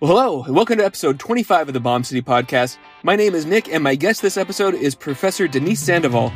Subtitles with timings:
[0.00, 2.76] Well, hello, and welcome to episode 25 of the Bomb City Podcast.
[3.02, 6.32] My name is Nick, and my guest this episode is Professor Denise Sandoval.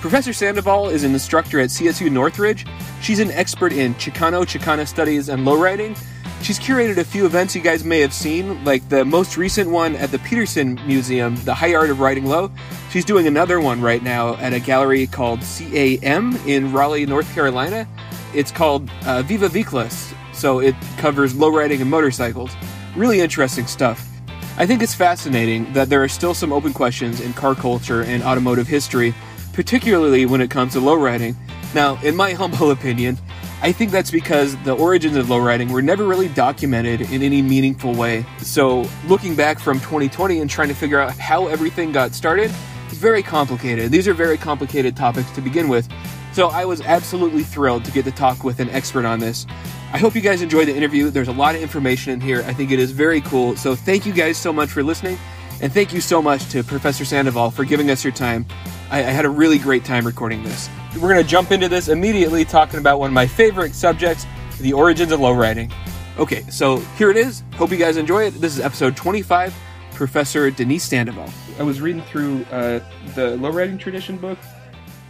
[0.00, 2.66] Professor Sandoval is an instructor at CSU Northridge.
[3.00, 5.96] She's an expert in Chicano, Chicana studies, and lowriding.
[6.42, 9.94] She's curated a few events you guys may have seen, like the most recent one
[9.94, 12.50] at the Petersen Museum, The High Art of Riding Low.
[12.90, 17.86] She's doing another one right now at a gallery called CAM in Raleigh, North Carolina.
[18.34, 22.50] It's called uh, Viva Viclas, so it covers lowriding and motorcycles.
[22.96, 24.08] Really interesting stuff.
[24.56, 28.22] I think it's fascinating that there are still some open questions in car culture and
[28.22, 29.14] automotive history,
[29.52, 31.36] particularly when it comes to lowriding.
[31.74, 33.18] Now, in my humble opinion,
[33.60, 37.92] I think that's because the origins of lowriding were never really documented in any meaningful
[37.92, 38.24] way.
[38.38, 42.50] So, looking back from 2020 and trying to figure out how everything got started
[42.90, 43.92] is very complicated.
[43.92, 45.86] These are very complicated topics to begin with.
[46.32, 49.46] So, I was absolutely thrilled to get to talk with an expert on this.
[49.92, 51.10] I hope you guys enjoyed the interview.
[51.10, 52.42] There's a lot of information in here.
[52.46, 53.56] I think it is very cool.
[53.56, 55.16] So thank you guys so much for listening.
[55.62, 58.44] And thank you so much to Professor Sandoval for giving us your time.
[58.90, 60.68] I, I had a really great time recording this.
[60.94, 64.26] We're going to jump into this immediately talking about one of my favorite subjects
[64.60, 65.72] the origins of lowriding.
[66.18, 67.42] Okay, so here it is.
[67.54, 68.30] Hope you guys enjoy it.
[68.32, 69.54] This is episode 25
[69.92, 71.30] Professor Denise Sandoval.
[71.58, 72.80] I was reading through uh,
[73.14, 74.38] the lowriding tradition book,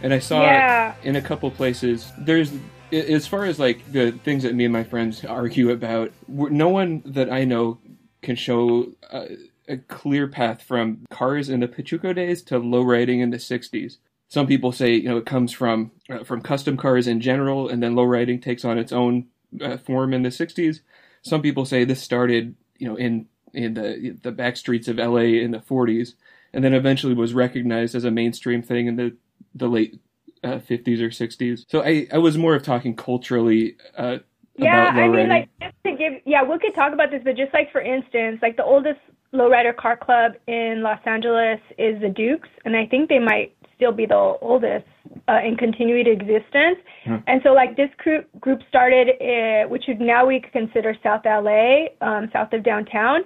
[0.01, 0.95] and I saw Yeah.
[1.03, 2.51] in a couple places there's
[2.91, 7.01] as far as like the things that me and my friends argue about no one
[7.05, 7.79] that i know
[8.21, 13.29] can show a, a clear path from cars in the pachuco days to lowriding in
[13.29, 13.97] the 60s
[14.29, 17.81] some people say you know it comes from uh, from custom cars in general and
[17.81, 19.27] then lowriding takes on its own
[19.61, 20.81] uh, form in the 60s
[21.21, 25.17] some people say this started you know in in the the back streets of la
[25.17, 26.13] in the 40s
[26.53, 29.15] and then eventually was recognized as a mainstream thing in the
[29.55, 29.99] the late
[30.43, 31.65] uh, 50s or 60s.
[31.67, 34.17] So I, I was more of talking culturally uh,
[34.55, 37.53] Yeah, I mean, like just to give, yeah, we could talk about this, but just
[37.53, 38.99] like for instance, like the oldest
[39.33, 43.91] lowrider car club in Los Angeles is the Dukes, and I think they might still
[43.91, 44.87] be the oldest
[45.27, 46.79] uh, in continued existence.
[47.05, 47.17] Hmm.
[47.27, 52.29] And so, like this group group started, uh, which now we consider South LA, um,
[52.33, 53.21] south of downtown.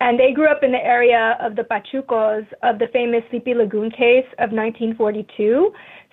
[0.00, 3.88] And they grew up in the area of the Pachucos of the famous Sleepy Lagoon
[3.88, 5.72] case of 1942.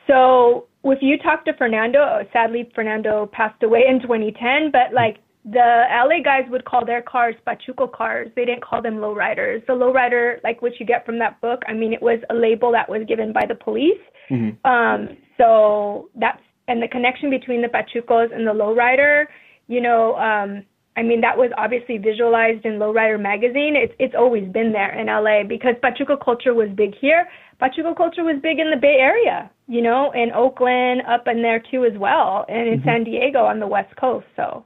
[0.09, 5.83] So if you talk to Fernando, sadly Fernando passed away in 2010, but like the
[5.89, 8.29] LA guys would call their cars Pachuco cars.
[8.35, 9.65] They didn't call them lowriders.
[9.67, 12.71] The lowrider, like what you get from that book, I mean, it was a label
[12.71, 14.01] that was given by the police.
[14.29, 14.57] Mhm.
[14.65, 19.25] Um, so that's and the connection between the Pachucos and the lowrider,
[19.67, 20.63] you know, um,
[20.99, 23.77] I mean, that was obviously visualized in Lowrider magazine.
[23.77, 27.25] It's it's always been there in LA because Pachuco culture was big here.
[27.61, 31.63] Pachuco culture was big in the Bay Area, you know, in Oakland, up in there
[31.71, 32.89] too as well, and in mm-hmm.
[32.89, 34.27] San Diego on the West Coast.
[34.35, 34.65] So,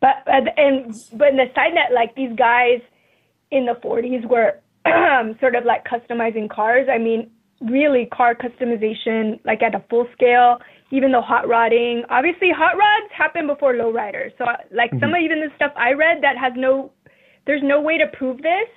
[0.00, 2.80] but uh, and and- but in the side net, like these guys
[3.50, 4.58] in the 40s were
[5.40, 6.88] sort of like customizing cars.
[6.90, 10.56] I mean, really car customization, like at a full scale.
[10.90, 14.30] Even though hot rodding, obviously hot rods happen before lowriders.
[14.38, 15.14] So like some mm-hmm.
[15.14, 16.92] of even the stuff I read that has no,
[17.46, 18.70] there's no way to prove this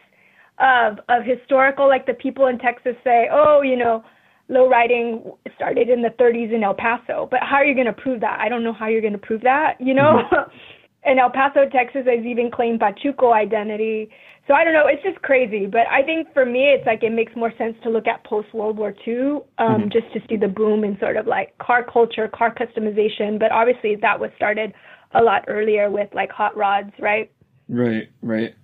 [0.60, 1.88] of of historical.
[1.88, 4.04] Like the people in Texas say, oh, you know,
[4.50, 7.28] low riding started in the 30s in El Paso.
[7.30, 8.40] But how are you going to prove that?
[8.40, 9.76] I don't know how you're going to prove that.
[9.80, 10.52] You know, mm-hmm.
[11.12, 14.10] in El Paso, Texas, has even claimed Pachuco identity.
[14.50, 14.88] So I don't know.
[14.88, 15.68] It's just crazy.
[15.68, 18.52] But I think for me, it's like it makes more sense to look at post
[18.52, 22.28] World War II, um, just to see the boom in sort of like car culture,
[22.28, 23.38] car customization.
[23.38, 24.74] But obviously, that was started
[25.14, 27.32] a lot earlier with like hot rods, right?
[27.68, 28.56] Right, right.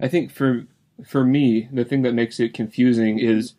[0.00, 0.66] I think for
[1.06, 3.54] for me, the thing that makes it confusing is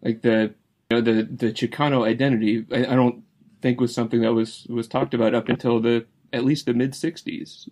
[0.00, 0.54] like the
[0.90, 2.64] you know, the the Chicano identity.
[2.72, 3.24] I, I don't
[3.60, 6.92] think was something that was was talked about up until the at least the mid
[6.92, 7.68] '60s.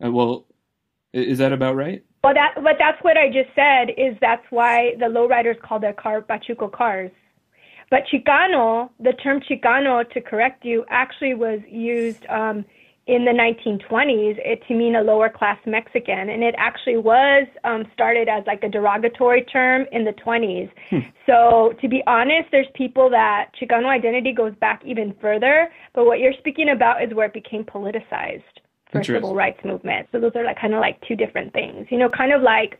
[0.00, 0.46] Uh, well,
[1.12, 2.04] is that about right?
[2.22, 3.90] Well, that but that's what I just said.
[3.96, 7.10] Is that's why the lowriders call their car Pachuco cars.
[7.90, 12.64] But Chicano, the term Chicano, to correct you, actually was used um,
[13.06, 17.84] in the 1920s it, to mean a lower class Mexican, and it actually was um,
[17.94, 20.70] started as like a derogatory term in the 20s.
[21.24, 25.68] So to be honest, there's people that Chicano identity goes back even further.
[25.94, 28.42] But what you're speaking about is where it became politicized
[28.90, 30.08] for civil rights movement.
[30.12, 31.86] So those are like kind of like two different things.
[31.90, 32.78] You know, kind of like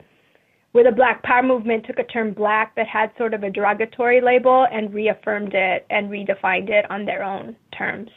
[0.72, 4.20] where the Black Power movement took a term black that had sort of a derogatory
[4.20, 8.10] label and reaffirmed it and redefined it on their own terms.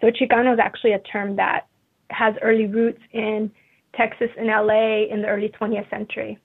[0.00, 1.66] So Chicano is actually a term that
[2.10, 3.50] has early roots in
[3.94, 6.38] Texas and LA in the early 20th century.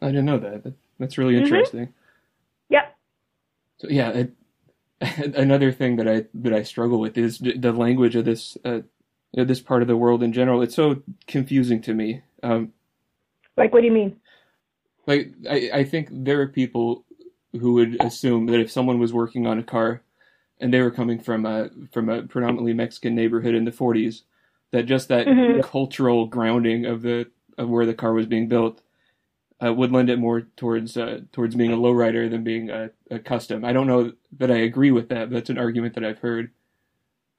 [0.00, 0.62] I didn't know that.
[0.64, 1.42] that that's really Mhm.
[1.42, 1.92] interesting.
[2.68, 2.96] Yep.
[3.78, 4.32] So yeah, it,
[5.36, 8.80] another thing that I that I struggle with is the language of this uh,
[9.34, 10.62] you know, this part of the world in general.
[10.62, 12.22] It's so confusing to me.
[12.44, 12.72] Um,
[13.56, 14.20] Like, what do you mean?
[15.08, 17.04] Like, I, I think there are people
[17.52, 20.02] who would assume that if someone was working on a car
[20.60, 24.22] and they were coming from a from a predominantly Mexican neighborhood in the 40s,
[24.70, 25.60] that just that mm-hmm.
[25.62, 27.26] cultural grounding of the
[27.58, 28.82] of where the car was being built
[29.64, 33.18] uh, would lend it more towards uh, towards being a lowrider than being a, a,
[33.18, 33.64] custom.
[33.64, 36.52] I don't know that I agree with that, but that's an argument that I've heard.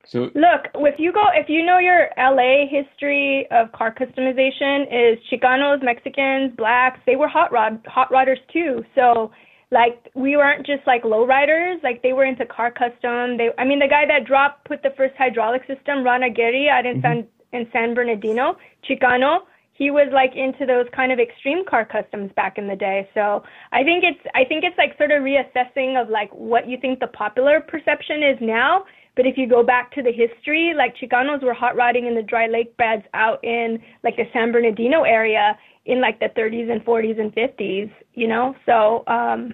[0.08, 5.20] So look, if you go, if you know your LA history of car customization, is
[5.32, 8.84] Chicanos, Mexicans, blacks, they were hot rod hot rodders too.
[8.96, 9.32] So
[9.72, 13.38] like we weren't just like lowriders, like they were into car custom.
[13.38, 16.86] They, I mean, the guy that dropped put the first hydraulic system, Ron Aguirre, out
[16.86, 17.02] in mm-hmm.
[17.02, 18.58] San in San Bernardino,
[18.88, 19.40] Chicano
[19.76, 23.08] he was like into those kind of extreme car customs back in the day.
[23.14, 23.44] So
[23.74, 27.00] I think it's I think it's like sort of reassessing of like what you think
[27.00, 28.86] the popular perception is now.
[29.16, 32.22] But if you go back to the history, like Chicanos were hot rodding in the
[32.22, 36.84] dry lake beds out in like the San Bernardino area in like the 30s and
[36.84, 38.56] 40s and 50s, you know.
[38.66, 39.54] So um,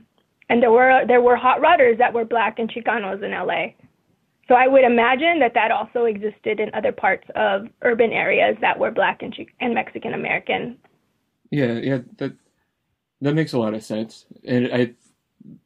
[0.49, 3.73] and there were there were hot rodders that were black and Chicanos in LA.
[4.47, 8.77] So I would imagine that that also existed in other parts of urban areas that
[8.77, 10.77] were Black and, and Mexican American.
[11.51, 12.33] Yeah, yeah, that
[13.21, 14.25] that makes a lot of sense.
[14.43, 14.91] And I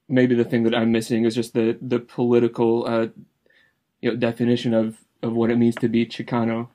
[0.07, 3.07] maybe the thing that I'm missing is just the the political uh,
[4.05, 6.67] you know definition of of what it means to be Chicano.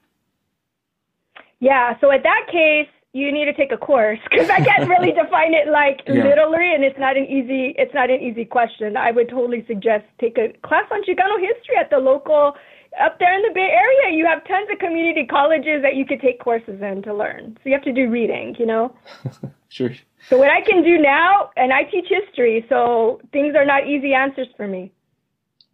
[1.61, 5.13] Yeah, so at that case, you need to take a course because I can't really
[5.23, 6.25] define it like yeah.
[6.25, 8.97] literally, and it's not an easy it's not an easy question.
[8.97, 12.55] I would totally suggest take a class on Chicano history at the local
[13.01, 14.17] up there in the Bay Area.
[14.17, 17.57] You have tons of community colleges that you could take courses in to learn.
[17.63, 18.93] So you have to do reading, you know.
[19.69, 19.93] sure.
[20.29, 24.13] So what I can do now, and I teach history, so things are not easy
[24.13, 24.91] answers for me.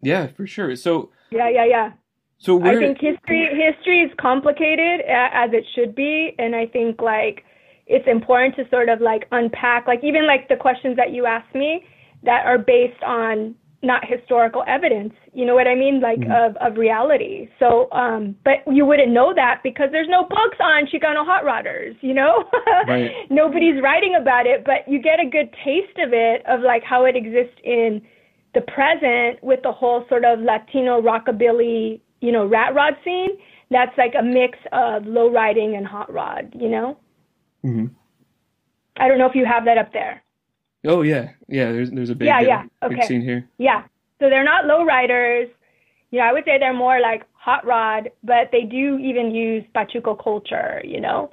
[0.03, 0.76] Yeah, for sure.
[0.76, 1.11] So.
[1.31, 1.93] Yeah, yeah, yeah.
[2.38, 7.44] So I think history history is complicated as it should be, and I think like
[7.87, 11.55] it's important to sort of like unpack like even like the questions that you asked
[11.55, 11.84] me
[12.25, 16.32] that are based on not historical evidence you know what i mean like mm-hmm.
[16.32, 20.87] of of reality so um but you wouldn't know that because there's no books on
[20.87, 22.44] chicano hot rodders you know
[22.88, 23.11] right.
[23.31, 27.05] nobody's writing about it but you get a good taste of it of like how
[27.05, 28.02] it exists in
[28.56, 33.31] the present with the whole sort of latino rockabilly you know, rat rod scene,
[33.70, 36.97] that's like a mix of low riding and hot rod, you know?
[37.64, 37.87] Mm-hmm.
[38.97, 40.23] I don't know if you have that up there.
[40.87, 41.73] Oh yeah, yeah.
[41.73, 43.06] There's there's a big yeah yeah uh, okay.
[43.06, 43.49] scene here.
[43.58, 43.82] Yeah,
[44.20, 45.49] so they're not low riders.
[46.11, 49.64] You know, I would say they're more like hot rod, but they do even use
[49.75, 50.81] Pachuco culture.
[50.85, 51.31] You know,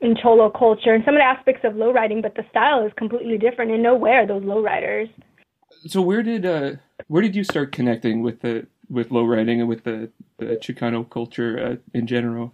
[0.00, 2.92] and Cholo culture and some of the aspects of low riding, but the style is
[2.96, 3.70] completely different.
[3.70, 5.08] And nowhere those low riders.
[5.86, 6.72] So where did uh
[7.08, 11.08] where did you start connecting with the with low riding and with the, the Chicano
[11.08, 12.52] culture uh, in general?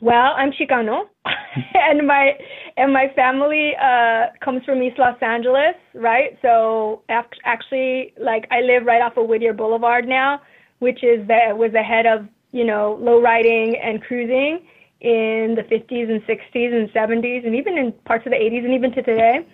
[0.00, 1.04] Well, I'm Chicano,
[1.74, 2.32] and my
[2.76, 6.38] and my family uh, comes from East Los Angeles, right?
[6.42, 10.40] So actually, like I live right off of Whittier Boulevard now,
[10.78, 14.66] which is the was the head of you know low riding and cruising
[15.00, 18.74] in the 50s and 60s and 70s, and even in parts of the 80s and
[18.74, 19.46] even to today.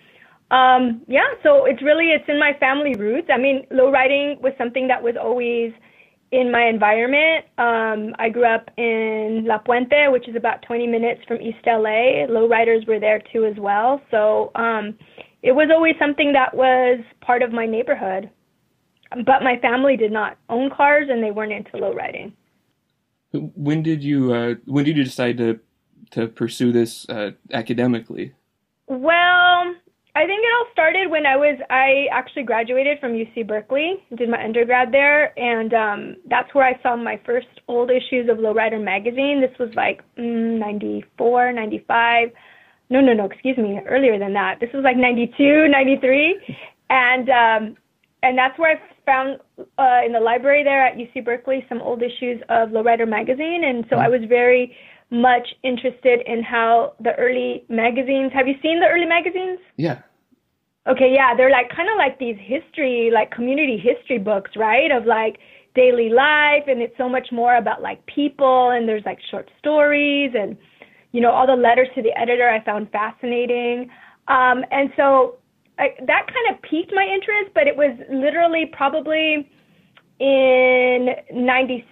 [0.55, 3.29] Um, yeah, so it's really it's in my family roots.
[3.33, 5.73] I mean, low riding was something that was always
[6.31, 7.47] in my environment.
[7.59, 12.27] Um, I grew up in La Puente, which is about 20 minutes from East LA.
[12.29, 14.01] Low riders were there too as well.
[14.13, 14.97] So um,
[15.43, 18.31] it was always something that was part of my neighborhood.
[19.11, 22.33] But my family did not own cars, and they weren't into low riding.
[23.33, 25.59] When did you uh, when did you decide to
[26.13, 28.35] to pursue this uh, academically?
[28.87, 29.75] Well,
[30.17, 34.29] I think it all started when I was I actually graduated from UC Berkeley, did
[34.29, 38.83] my undergrad there, and um, that's where I saw my first old issues of Lowrider
[38.83, 39.41] magazine.
[39.41, 42.29] This was like mm, 94, 95.
[42.91, 44.61] No, no, no, excuse me, earlier than that.
[44.61, 46.41] This was like 92, 93,
[46.91, 47.77] and um,
[48.23, 49.41] and that's where I found
[49.79, 53.85] uh, in the library there at UC Berkeley some old issues of Lowrider magazine, and
[53.91, 54.77] so I was very
[55.11, 58.33] much interested in how the early magazines.
[58.35, 59.59] Have you seen the early magazines?
[59.77, 60.01] Yeah.
[60.87, 64.91] Okay, yeah, they're like kind of like these history, like community history books, right?
[64.91, 65.39] Of like
[65.75, 70.33] daily life, and it's so much more about like people, and there's like short stories,
[70.35, 70.57] and
[71.13, 73.89] you know all the letters to the editor I found fascinating,
[74.29, 75.37] um, and so
[75.79, 77.55] I, that kind of piqued my interest.
[77.55, 79.49] But it was literally probably
[80.21, 81.87] in '96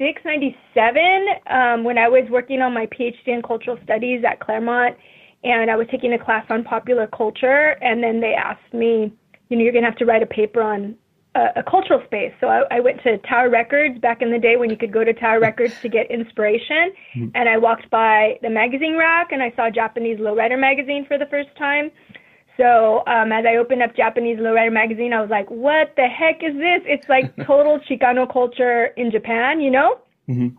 [0.00, 4.96] 96, 97, um, when I was working on my PhD in cultural studies at Claremont,
[5.44, 9.12] and I was taking a class on popular culture, and then they asked me,
[9.48, 10.96] you know, you're going to have to write a paper on
[11.34, 12.32] a, a cultural space.
[12.40, 15.04] So I, I went to Tower Records back in the day when you could go
[15.04, 16.92] to Tower Records to get inspiration.
[17.14, 17.28] Mm-hmm.
[17.34, 21.26] And I walked by the magazine rack and I saw Japanese lowrider magazine for the
[21.26, 21.90] first time.
[22.56, 26.42] So um, as I opened up Japanese lowrider magazine, I was like, "What the heck
[26.42, 26.82] is this?
[26.84, 30.56] It's like total Chicano culture in Japan, you know." Mm-hmm.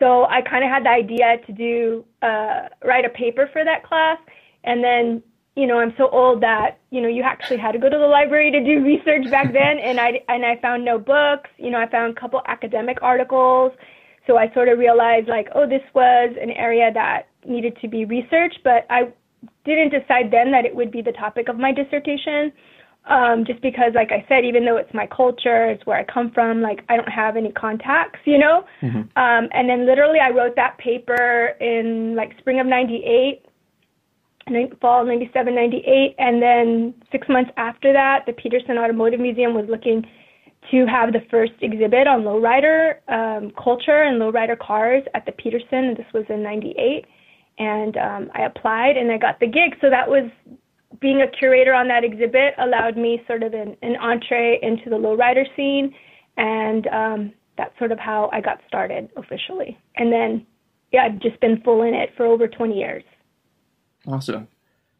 [0.00, 3.84] So I kind of had the idea to do uh, write a paper for that
[3.84, 4.18] class,
[4.64, 5.22] and then
[5.56, 8.06] you know, I'm so old that, you know, you actually had to go to the
[8.06, 11.78] library to do research back then and I and I found no books, you know,
[11.80, 13.72] I found a couple academic articles.
[14.26, 18.04] So I sort of realized like, oh, this was an area that needed to be
[18.04, 19.12] researched, but I
[19.64, 22.52] didn't decide then that it would be the topic of my dissertation.
[23.06, 26.30] Um, just because, like I said, even though it's my culture, it's where I come
[26.32, 28.64] from, like I don't have any contacts, you know.
[28.80, 29.00] Mm-hmm.
[29.18, 33.44] Um, and then literally, I wrote that paper in like spring of '98,
[34.80, 40.04] fall 97, 98, and then six months after that, the Petersen Automotive Museum was looking
[40.70, 45.84] to have the first exhibit on lowrider um, culture and lowrider cars at the Petersen.
[45.84, 47.04] and this was in 98.
[47.58, 49.76] And um, I applied and I got the gig.
[49.80, 50.30] So that was
[51.00, 54.96] being a curator on that exhibit allowed me sort of an, an entree into the
[54.96, 55.94] lowrider scene,
[56.36, 59.78] and um, that's sort of how I got started officially.
[59.96, 60.46] And then,
[60.92, 63.04] yeah, I've just been full in it for over 20 years.
[64.06, 64.48] Awesome.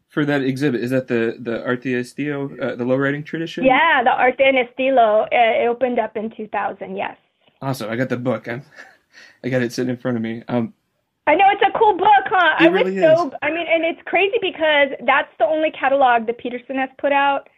[0.08, 3.64] For that exhibit, is that the the arte estilo, uh, the lowriding tradition?
[3.64, 5.26] Yeah, the arte en estilo.
[5.32, 6.96] It opened up in 2000.
[6.96, 7.16] Yes.
[7.60, 7.90] Awesome.
[7.90, 8.46] I got the book.
[8.46, 8.62] I'm,
[9.44, 10.44] I got it sitting in front of me.
[10.46, 10.72] Um,
[11.26, 12.56] I know it's a cool book, huh?
[12.60, 13.28] It I really was so.
[13.28, 13.34] Is.
[13.42, 17.48] I mean, and it's crazy because that's the only catalog that Petersen has put out.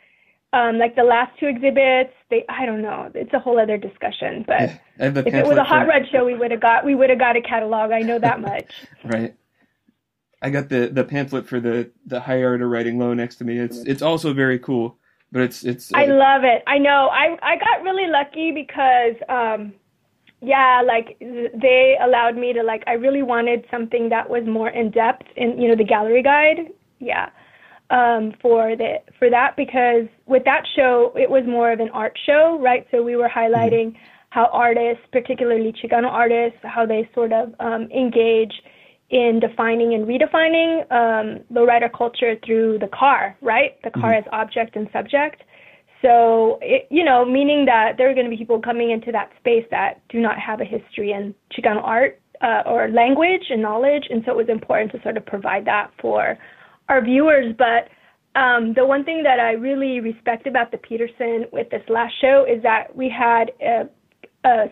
[0.52, 3.10] Um, like the last two exhibits, they I don't know.
[3.14, 4.44] It's a whole other discussion.
[4.46, 7.10] But yeah, if it was a hot rod show, we would have got we would
[7.10, 7.90] have got a catalog.
[7.90, 8.70] I know that much.
[9.04, 9.34] right.
[10.40, 13.44] I got the the pamphlet for the the high art of riding low next to
[13.44, 13.58] me.
[13.58, 14.96] It's it's also very cool,
[15.32, 15.92] but it's it's.
[15.92, 16.62] Uh, I love it.
[16.68, 17.08] I know.
[17.08, 19.74] I I got really lucky because um,
[20.40, 22.82] yeah, like they allowed me to like.
[22.86, 26.72] I really wanted something that was more in depth in you know the gallery guide.
[26.98, 27.30] Yeah.
[27.88, 32.18] Um, for the for that because with that show it was more of an art
[32.26, 32.86] show, right?
[32.90, 34.30] So we were highlighting mm-hmm.
[34.30, 38.52] how artists, particularly Chicano artists, how they sort of um, engage
[39.10, 43.80] in defining and redefining um, lowrider culture through the car, right?
[43.84, 44.28] The car mm-hmm.
[44.28, 45.42] as object and subject.
[46.02, 49.30] So, it, you know, meaning that there are going to be people coming into that
[49.38, 54.04] space that do not have a history in Chicano art uh, or language and knowledge.
[54.10, 56.38] And so it was important to sort of provide that for
[56.88, 57.54] our viewers.
[57.56, 57.88] But
[58.38, 62.44] um, the one thing that I really respect about the Petersen with this last show
[62.48, 63.88] is that we had a,
[64.44, 64.66] a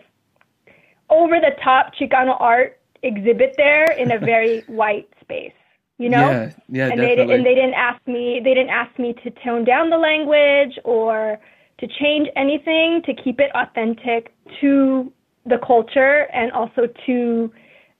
[1.11, 5.52] over the top Chicano art exhibit there in a very white space
[5.99, 7.27] you know yeah, yeah and definitely.
[7.27, 10.79] they and they didn't ask me they didn't ask me to tone down the language
[10.85, 11.39] or
[11.79, 15.13] to change anything to keep it authentic to
[15.47, 17.53] the culture and also to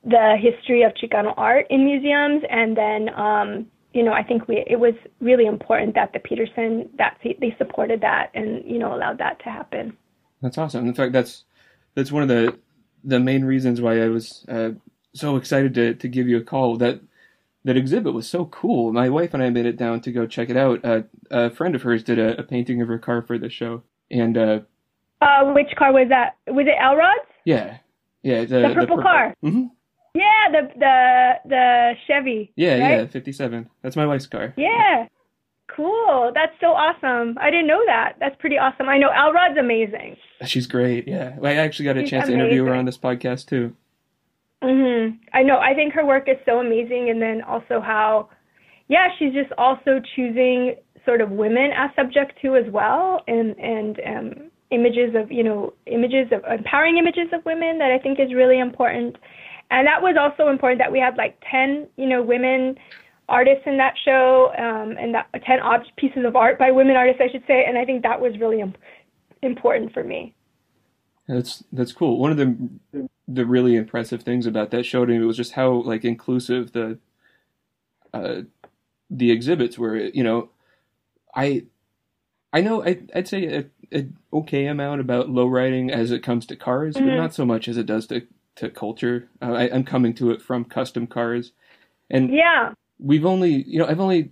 [0.05, 4.65] the history of Chicano art in museums and then um you know I think we
[4.67, 9.19] it was really important that the Petersen that they supported that and you know allowed
[9.19, 9.97] that to happen
[10.43, 11.45] that's awesome in fact that's
[11.95, 12.59] that's one of the
[13.05, 14.71] the main reasons why I was uh,
[15.15, 16.77] so excited to to give you a call.
[16.79, 17.01] That
[17.65, 18.93] that exhibit was so cool.
[18.93, 20.85] My wife and I made it down to go check it out.
[20.85, 23.83] Uh, a friend of hers did a, a, painting of her car for the show,
[24.11, 24.61] and uh,
[25.21, 26.37] uh, which car was that?
[26.47, 27.31] Was it Elrod's?
[27.45, 27.79] Yeah,
[28.23, 29.35] yeah, the, the, purple, the purple, car.
[29.43, 29.67] Mm-hmm.
[30.15, 32.53] Yeah, the the the Chevy.
[32.57, 32.79] Yeah, right?
[32.79, 33.69] yeah, fifty seven.
[33.83, 34.55] That's my wife's car.
[34.57, 35.09] Yeah.
[35.75, 36.31] Cool.
[36.35, 37.37] That's so awesome.
[37.41, 38.17] I didn't know that.
[38.21, 38.89] That's pretty awesome.
[38.89, 40.17] I know Elrod's amazing.
[40.45, 41.09] She's great.
[41.09, 41.37] Yeah.
[41.43, 42.39] I actually got a She's chance amazing.
[42.39, 43.75] to interview her on this podcast too.
[44.63, 45.19] Mhm.
[45.33, 45.59] I know.
[45.59, 48.29] I think her work is so amazing, and then also how,
[48.89, 54.01] yeah, she's just also choosing sort of women as subject to as well, and and
[54.07, 58.33] um, images of you know images of empowering images of women that I think is
[58.35, 59.17] really important.
[59.71, 62.77] And that was also important that we had like ten you know women
[63.29, 67.21] artists in that show, um, and that ten ob- pieces of art by women artists,
[67.23, 67.65] I should say.
[67.67, 68.79] And I think that was really imp-
[69.43, 70.35] important for me.
[71.27, 72.19] That's that's cool.
[72.19, 75.73] One of the the really impressive things about that show to me was just how
[75.73, 76.99] like inclusive the
[78.13, 78.43] uh,
[79.09, 79.97] the exhibits were.
[79.97, 80.51] You know,
[81.35, 81.65] I
[82.53, 86.47] I know I, would say a, a, okay amount about low riding as it comes
[86.47, 87.07] to cars, mm-hmm.
[87.07, 88.27] but not so much as it does to
[88.57, 89.29] to culture.
[89.41, 91.53] Uh, I, I'm coming to it from custom cars,
[92.11, 94.31] and yeah, we've only you know I've only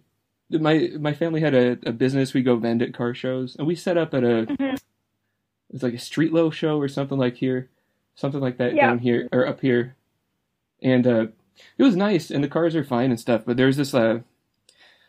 [0.50, 2.34] my my family had a, a business.
[2.34, 4.76] We go vend at car shows, and we set up at a mm-hmm.
[5.72, 7.68] It's like a street low show or something like here
[8.14, 8.88] something like that yeah.
[8.88, 9.96] down here or up here,
[10.82, 11.26] and uh,
[11.78, 13.42] it was nice, and the cars are fine and stuff.
[13.46, 14.20] But there's this uh,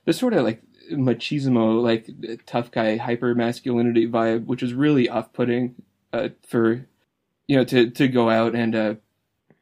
[0.06, 2.10] this sort of like machismo, like
[2.46, 5.76] tough guy hyper masculinity vibe, which is really off putting
[6.12, 6.86] uh, for
[7.48, 8.96] you know to to go out and uh,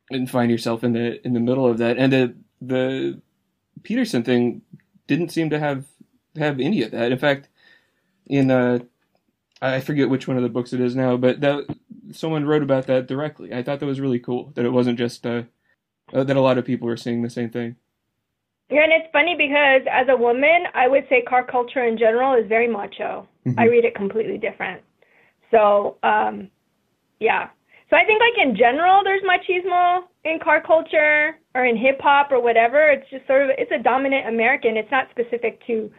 [0.10, 1.98] and find yourself in the in the middle of that.
[1.98, 3.22] And the the
[3.84, 4.62] Petersen thing
[5.08, 5.86] didn't seem to have
[6.38, 7.12] have any of that.
[7.12, 7.48] In fact,
[8.28, 8.80] in uh,
[9.62, 11.66] I forget which one of the books it is now, but that
[12.12, 13.54] someone wrote about that directly.
[13.54, 15.44] I thought that was really cool that it wasn't just uh,
[16.14, 17.76] uh, that a lot of people were seeing the same thing.
[18.70, 22.42] Yeah, and it's funny because as a woman, I would say car culture in general
[22.42, 23.28] is very macho.
[23.46, 23.60] Mm-hmm.
[23.60, 24.82] I read it completely different.
[25.52, 26.50] So, um,
[27.20, 27.50] yeah.
[27.90, 32.32] So I think like in general, there's machismo in car culture or in hip hop
[32.32, 32.90] or whatever.
[32.90, 34.78] It's just sort of it's a dominant American.
[34.78, 35.92] It's not specific to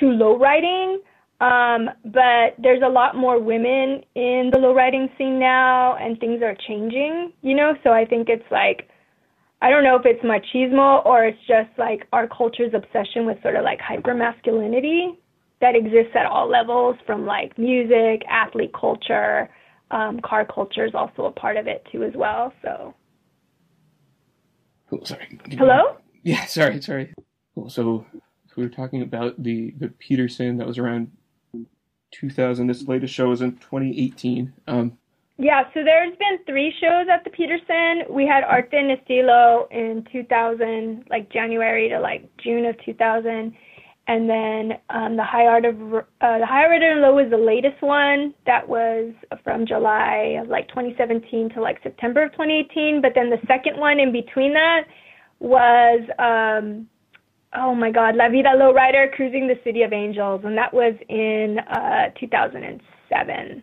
[0.00, 1.00] to low riding.
[1.40, 6.42] Um, but there's a lot more women in the low riding scene now, and things
[6.42, 7.32] are changing.
[7.42, 8.88] You know, so I think it's like
[9.60, 13.56] I don't know if it's machismo or it's just like our culture's obsession with sort
[13.56, 15.18] of like hyper masculinity
[15.60, 19.48] that exists at all levels from like music, athlete culture,
[19.90, 22.52] um, car culture is also a part of it too as well.
[22.62, 22.94] So.
[24.90, 25.04] Cool.
[25.04, 25.38] Sorry.
[25.50, 25.96] Hello.
[26.22, 26.44] Yeah.
[26.46, 26.80] Sorry.
[26.80, 27.12] Sorry.
[27.54, 27.68] Cool.
[27.68, 31.10] So, so we were talking about the the Petersen that was around
[32.10, 32.66] 2000.
[32.66, 34.52] This latest show was in 2018.
[34.66, 34.98] Um,
[35.40, 38.12] yeah, so there's been three shows at the Petersen.
[38.12, 43.54] We had Arte Estilo in 2000, like January to like June of 2000,
[44.08, 47.36] and then um, the High Art of uh, the High Art and Low was the
[47.36, 48.34] latest one.
[48.46, 49.12] That was
[49.44, 53.00] from July of like 2017 to like September of 2018.
[53.00, 54.86] But then the second one in between that
[55.38, 56.88] was um,
[57.54, 61.58] oh my God, La Vida Lowrider Cruising the City of Angels, and that was in
[61.58, 63.62] uh, 2007.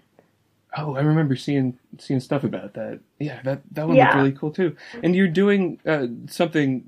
[0.78, 3.00] Oh, I remember seeing seeing stuff about that.
[3.20, 4.06] Yeah, that that one yeah.
[4.06, 4.76] looked really cool too.
[5.04, 6.84] And you're doing uh, something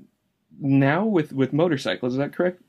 [0.60, 2.12] now with with motorcycles.
[2.12, 2.60] Is that correct?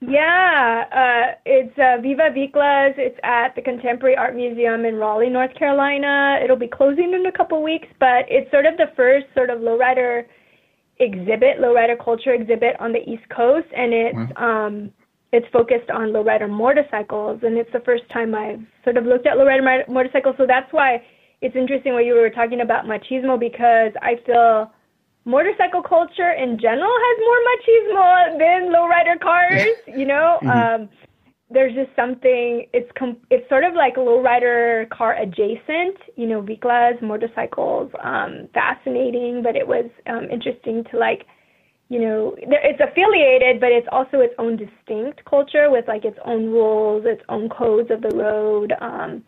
[0.00, 2.98] Yeah, uh, it's uh, Viva Viclas.
[2.98, 6.40] It's at the Contemporary Art Museum in Raleigh, North Carolina.
[6.42, 9.60] It'll be closing in a couple weeks, but it's sort of the first sort of
[9.60, 10.24] lowrider
[10.98, 14.66] exhibit, lowrider culture exhibit on the East Coast, and it's wow.
[14.66, 14.90] um,
[15.32, 19.36] it's focused on lowrider motorcycles, and it's the first time I've sort of looked at
[19.36, 20.36] lowrider motorcycles.
[20.38, 21.02] So that's why
[21.40, 24.70] it's interesting what you were talking about machismo because I feel
[25.24, 29.66] motorcycle culture in general has more machismo than lowrider cars.
[29.86, 30.82] you know, mm-hmm.
[30.82, 30.88] um,
[31.50, 32.66] there's just something.
[32.72, 35.96] It's com- it's sort of like lowrider car adjacent.
[36.16, 41.26] You know, Viclas motorcycles, um, fascinating, but it was um, interesting to like
[41.90, 46.46] you know, it's affiliated, but it's also its own distinct culture with like its own
[46.46, 48.72] rules, its own codes of the road.
[48.80, 49.22] Um,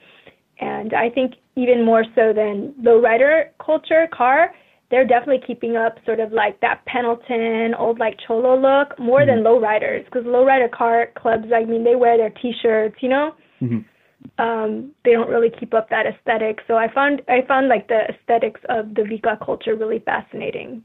[0.58, 4.54] and I think even more so than lowrider culture, car,
[4.90, 9.42] they're definitely keeping up sort of like that Pendleton, old like cholo look more mm-hmm.
[9.42, 13.34] than lowriders because lowrider car clubs, I mean, they wear their t-shirts, you know.
[13.60, 14.42] Mm-hmm.
[14.42, 16.60] Um, they don't really keep up that aesthetic.
[16.66, 20.84] So I found I found like the aesthetics of the Vicla culture really fascinating.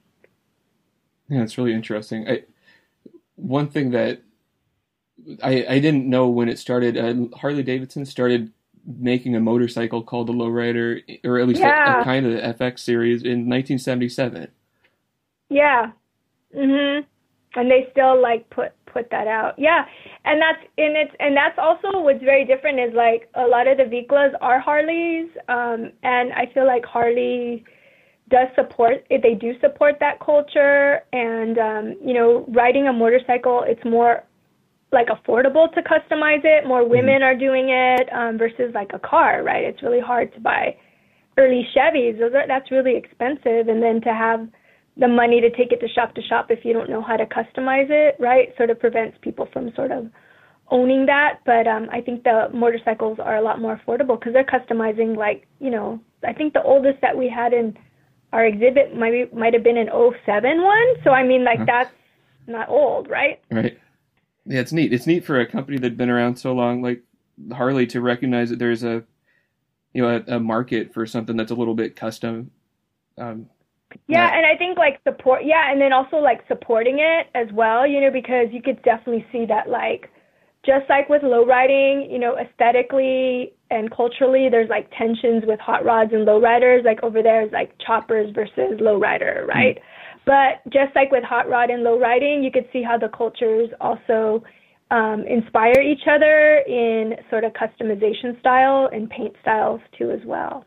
[1.29, 2.27] Yeah, it's really interesting.
[2.27, 2.43] I,
[3.35, 4.21] one thing that
[5.43, 6.97] I I didn't know when it started.
[6.97, 8.51] Uh, Harley Davidson started
[8.85, 11.97] making a motorcycle called the Lowrider, or at least yeah.
[11.97, 14.49] a, a kind of the FX series in 1977.
[15.49, 15.91] Yeah.
[16.55, 17.05] Mhm.
[17.55, 19.57] And they still like put put that out.
[19.57, 19.85] Yeah.
[20.25, 23.77] And that's and it's and that's also what's very different is like a lot of
[23.77, 27.63] the Viclas are Harleys um and I feel like Harley
[28.29, 33.83] does support they do support that culture and um, you know riding a motorcycle it's
[33.83, 34.23] more
[34.91, 36.91] like affordable to customize it more mm-hmm.
[36.91, 37.23] women mm-hmm.
[37.23, 40.75] are doing it um, versus like a car right it's really hard to buy
[41.37, 44.47] early chevys those are that's really expensive and then to have
[44.97, 47.25] the money to take it to shop to shop if you don't know how to
[47.25, 50.09] customize it right sort of prevents people from sort of
[50.69, 54.43] owning that but um i think the motorcycles are a lot more affordable because they're
[54.43, 57.75] customizing like you know i think the oldest that we had in
[58.33, 59.89] our exhibit might might have been an
[60.25, 60.87] 07 one.
[61.03, 61.91] So I mean, like that's
[62.47, 63.39] not old, right?
[63.51, 63.77] Right.
[64.45, 64.93] Yeah, it's neat.
[64.93, 67.01] It's neat for a company that's been around so long, like
[67.51, 69.03] Harley, to recognize that there's a
[69.93, 72.51] you know a, a market for something that's a little bit custom.
[73.17, 73.47] Um,
[74.07, 74.35] yeah, not...
[74.35, 75.45] and I think like support.
[75.45, 77.85] Yeah, and then also like supporting it as well.
[77.85, 80.09] You know, because you could definitely see that like
[80.65, 85.83] just like with low riding, you know, aesthetically and culturally, there's like tensions with hot
[85.83, 86.83] rods and low riders.
[86.85, 89.77] Like over there is like choppers versus low rider, right?
[89.77, 89.81] Mm.
[90.25, 93.69] But just like with hot rod and low riding, you could see how the cultures
[93.79, 94.43] also
[94.91, 100.65] um, inspire each other in sort of customization style and paint styles too as well.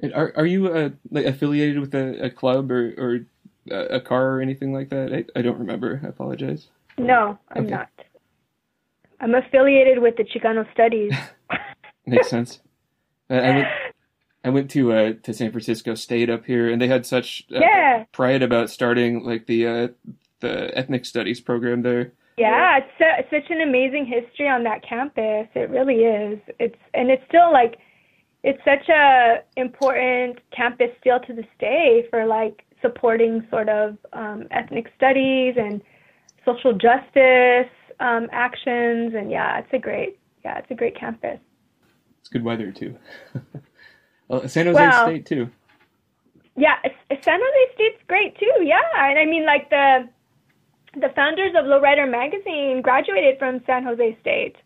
[0.00, 3.26] And are are you uh, like affiliated with a, a club or, or
[3.74, 5.12] a car or anything like that?
[5.12, 6.00] I, I don't remember.
[6.04, 6.68] I apologize.
[6.98, 7.74] No, I'm okay.
[7.74, 7.88] not.
[9.20, 11.12] I'm affiliated with the Chicano Studies.
[12.06, 12.60] Makes sense.
[13.28, 13.66] I went,
[14.44, 17.58] I went to uh, to San Francisco State up here, and they had such uh,
[17.58, 18.04] yeah.
[18.12, 19.88] pride about starting like the uh,
[20.40, 22.12] the ethnic studies program there.
[22.36, 25.48] Yeah, it's, it's such an amazing history on that campus.
[25.54, 26.38] It really is.
[26.60, 27.78] It's and it's still like
[28.44, 34.46] it's such a important campus still to this day for like supporting sort of um,
[34.52, 35.82] ethnic studies and
[36.44, 39.14] social justice um, actions.
[39.16, 41.40] And yeah, it's a great yeah, it's a great campus.
[42.20, 42.96] It's good weather too.
[44.28, 45.50] well, San Jose well, State too.
[46.56, 46.76] Yeah,
[47.22, 48.52] San Jose State's great too.
[48.62, 50.08] Yeah, and I mean like the
[50.94, 54.56] the founders of Lowrider magazine graduated from San Jose State,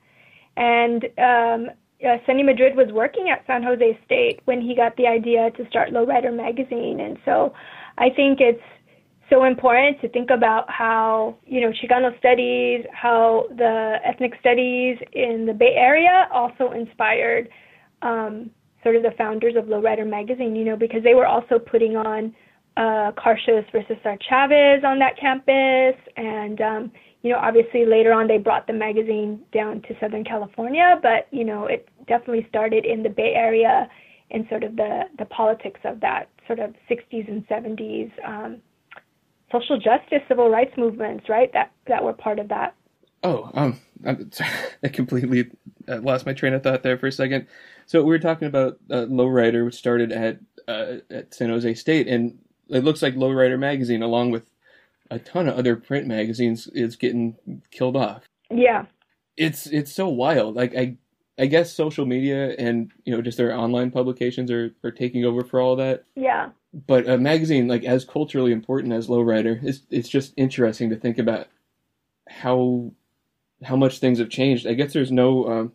[0.57, 1.71] and um,
[2.05, 5.67] uh, Sonny Madrid was working at San Jose State when he got the idea to
[5.69, 7.53] start Lowrider magazine, and so
[7.99, 8.63] I think it's
[9.31, 15.47] so important to think about how you know Chicano studies, how the ethnic studies in
[15.47, 17.49] the Bay Area also inspired
[18.03, 18.51] um,
[18.83, 20.57] sort of the founders of Lowrider magazine.
[20.57, 22.35] You know because they were also putting on
[22.77, 26.93] uh, Carcias versus Cesar Chavez on that campus, and um,
[27.23, 31.45] you know, obviously later on they brought the magazine down to Southern California, but you
[31.45, 33.89] know, it definitely started in the Bay Area
[34.31, 38.57] in sort of the the politics of that sort of 60s and 70s um,
[39.53, 41.53] social justice, civil rights movements, right?
[41.53, 42.75] That that were part of that.
[43.23, 43.79] Oh, um,
[44.83, 45.51] I completely
[45.89, 47.47] uh, lost my train of thought there for a second.
[47.87, 52.09] So we were talking about uh, Lowrider, which started at uh, at San Jose State,
[52.09, 54.51] and it looks like Lowrider magazine, along with
[55.11, 57.37] a ton of other print magazines, is getting
[57.71, 58.25] killed off.
[58.51, 58.87] Yeah,
[59.37, 60.57] it's it's so wild.
[60.57, 60.97] Like I
[61.39, 65.45] I guess social media and you know just their online publications are are taking over
[65.45, 66.05] for all that.
[66.15, 66.51] Yeah.
[66.87, 71.19] But a magazine like as culturally important as Lowrider, it's it's just interesting to think
[71.19, 71.49] about
[72.29, 72.93] how
[73.65, 74.67] how much things have changed.
[74.67, 75.73] I guess there's no um,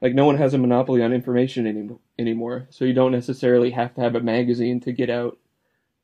[0.00, 3.94] like no one has a monopoly on information any, anymore, so you don't necessarily have
[3.94, 5.38] to have a magazine to get out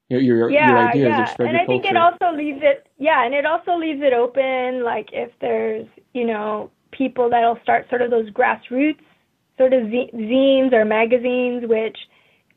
[0.09, 1.23] your your, yeah, your ideas yeah.
[1.23, 4.01] or spread and your I think it also leaves it yeah, and it also leaves
[4.03, 9.01] it open like if there's, you know, people that'll start sort of those grassroots
[9.59, 11.97] sort of zines or magazines which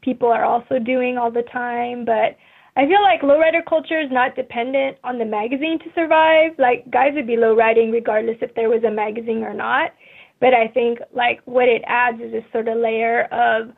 [0.02, 2.38] people are also doing all the time, but
[2.76, 6.52] I feel like lowrider culture is not dependent on the magazine to survive.
[6.58, 9.92] Like guys would be lowriding regardless if there was a magazine or not.
[10.40, 13.74] But I think like what it adds is this sort of layer of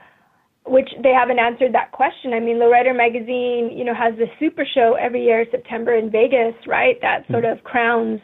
[0.66, 2.34] which they haven't answered that question.
[2.34, 6.56] I mean, Lowrider magazine, you know, has the super show every year, September in Vegas,
[6.66, 6.96] right?
[7.02, 8.22] That sort of crowns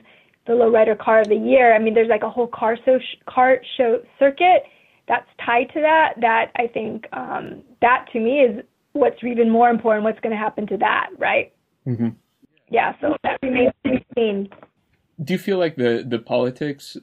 [0.47, 1.75] the lowrider car of the year.
[1.75, 4.63] I mean, there's like a whole car so car show circuit
[5.07, 6.13] that's tied to that.
[6.21, 10.03] That I think um, that to me is what's even more important.
[10.03, 11.53] What's going to happen to that, right?
[11.87, 12.09] Mm-hmm.
[12.69, 12.93] Yeah.
[13.01, 14.49] So that remains to be seen.
[15.21, 16.97] Do you feel like the the politics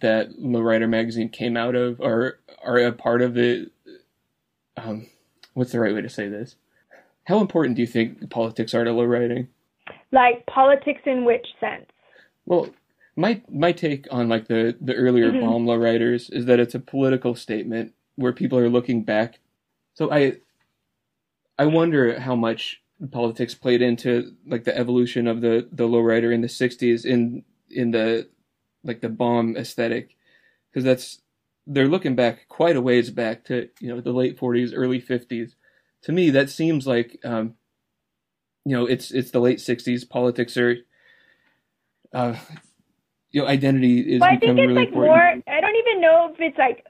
[0.00, 3.70] that Lowrider magazine came out of are are a part of the
[4.76, 5.06] um,
[5.54, 6.56] what's the right way to say this?
[7.24, 9.48] How important do you think politics are to lowriding?
[10.12, 11.86] Like politics in which sense?
[12.46, 12.70] Well,
[13.16, 15.40] my my take on like the the earlier mm-hmm.
[15.40, 19.40] bomb lowriders is that it's a political statement where people are looking back.
[19.94, 20.36] So I
[21.58, 26.40] I wonder how much politics played into like the evolution of the the lowrider in
[26.40, 28.28] the 60s in in the
[28.84, 30.16] like the bomb aesthetic
[30.70, 31.20] because that's
[31.68, 35.52] they're looking back quite a ways back to you know the late 40s, early 50s.
[36.02, 37.54] To me, that seems like um,
[38.64, 40.08] you know it's it's the late 60s.
[40.08, 40.76] Politics are
[42.12, 42.34] uh,
[43.30, 45.14] you know identity is well, becoming really like important.
[45.46, 46.84] More, I don't even know if it's like.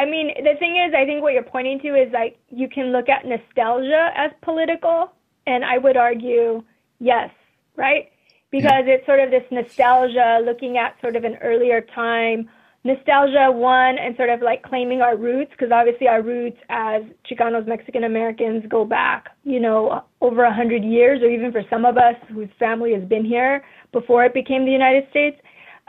[0.00, 2.86] I mean, the thing is, I think what you're pointing to is like you can
[2.90, 5.12] look at nostalgia as political,
[5.46, 6.62] and I would argue
[7.00, 7.28] yes,
[7.76, 8.10] right?
[8.50, 8.94] Because yeah.
[8.94, 12.48] it's sort of this nostalgia looking at sort of an earlier time
[12.82, 17.66] nostalgia one and sort of like claiming our roots because obviously our roots as Chicanos
[17.66, 21.98] Mexican Americans go back you know over a hundred years or even for some of
[21.98, 25.36] us whose family has been here before it became the United States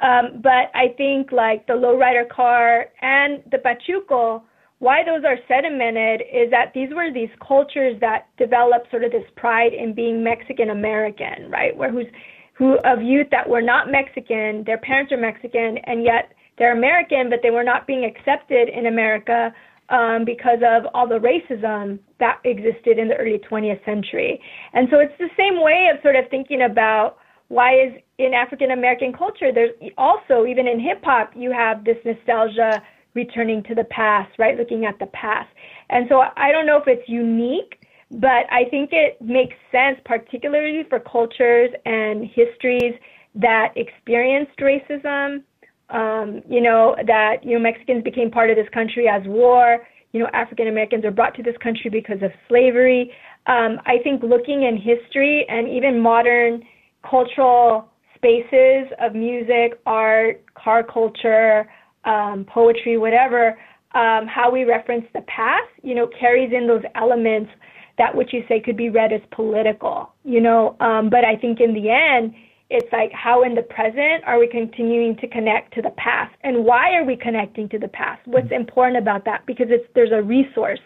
[0.02, 4.44] um, but I think like the lowrider car and the pachuco
[4.80, 9.30] why those are sedimented is that these were these cultures that developed sort of this
[9.36, 12.08] pride in being Mexican American right where who's
[12.54, 17.28] who of youth that were not Mexican their parents are Mexican and yet they're American,
[17.30, 19.52] but they were not being accepted in America
[19.90, 24.40] um, because of all the racism that existed in the early 20th century.
[24.74, 27.18] And so it's the same way of sort of thinking about
[27.52, 31.98] why is in African American culture, there's also, even in hip hop, you have this
[32.06, 32.82] nostalgia
[33.14, 34.58] returning to the past, right?
[34.58, 35.50] Looking at the past.
[35.90, 37.74] And so I don't know if it's unique,
[38.10, 42.96] but I think it makes sense, particularly for cultures and histories
[43.36, 45.44] that experienced racism
[45.92, 49.86] um, you know, that, you know, Mexicans became part of this country as war.
[50.14, 53.12] You know, African Americans are brought to this country because of slavery.
[53.48, 56.64] Um, I think looking in history and even modern
[57.10, 61.70] cultural spaces of music, art, car culture,
[62.06, 63.58] um, poetry, whatever,
[63.94, 67.52] um, how we reference the past, you know, carries in those elements
[67.98, 70.76] that which you say could be read as political, you know.
[70.80, 72.34] Um, but I think in the end,
[72.70, 76.64] it's like how in the present are we continuing to connect to the past, and
[76.64, 78.22] why are we connecting to the past?
[78.26, 78.62] What's mm-hmm.
[78.62, 79.46] important about that?
[79.46, 80.80] Because it's there's a resource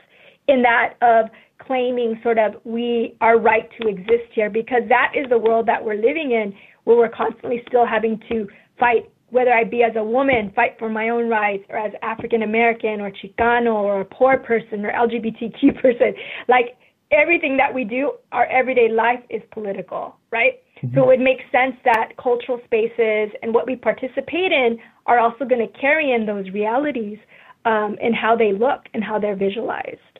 [0.47, 5.25] in that of claiming sort of we are right to exist here because that is
[5.29, 8.47] the world that we're living in where we're constantly still having to
[8.79, 12.43] fight whether I be as a woman, fight for my own rights, or as African
[12.43, 16.13] American, or Chicano, or a poor person, or LGBTQ person.
[16.47, 16.77] Like
[17.11, 20.61] everything that we do, our everyday life is political, right?
[20.77, 20.95] Mm-hmm.
[20.95, 25.67] So it makes sense that cultural spaces and what we participate in are also going
[25.67, 27.17] to carry in those realities
[27.65, 30.14] um, and how they look and how they're visualized.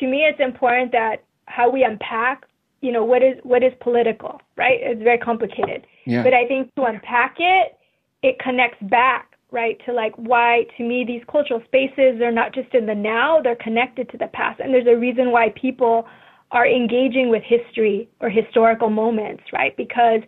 [0.00, 2.44] To me, it's important that how we unpack,
[2.80, 4.78] you know, what is what is political, right?
[4.80, 5.86] It's very complicated.
[6.04, 6.22] Yeah.
[6.22, 7.78] But I think to unpack it,
[8.22, 12.72] it connects back right to like why to me these cultural spaces are not just
[12.74, 16.04] in the now they're connected to the past and there's a reason why people
[16.50, 20.20] are engaging with history or historical moments right because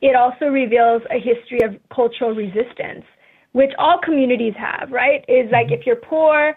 [0.00, 3.04] it also reveals a history of cultural resistance
[3.52, 5.74] which all communities have right is like mm-hmm.
[5.74, 6.56] if you're poor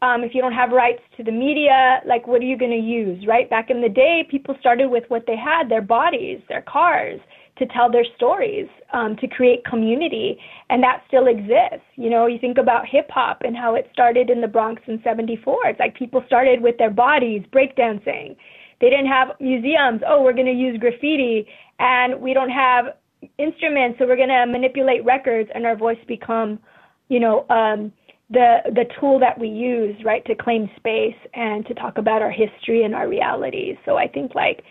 [0.00, 2.76] um, if you don't have rights to the media like what are you going to
[2.76, 6.62] use right back in the day people started with what they had their bodies their
[6.62, 7.20] cars
[7.58, 10.38] to tell their stories, um, to create community,
[10.70, 11.84] and that still exists.
[11.96, 15.00] You know, you think about hip hop and how it started in the Bronx in
[15.02, 15.66] '74.
[15.66, 18.36] It's like people started with their bodies, breakdancing.
[18.80, 20.02] They didn't have museums.
[20.06, 21.46] Oh, we're going to use graffiti,
[21.80, 22.96] and we don't have
[23.38, 26.60] instruments, so we're going to manipulate records, and our voice become,
[27.08, 27.92] you know, um,
[28.30, 32.30] the the tool that we use, right, to claim space and to talk about our
[32.30, 33.76] history and our realities.
[33.84, 34.62] So I think like,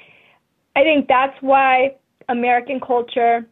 [0.76, 1.96] I think that's why
[2.30, 3.46] American culture,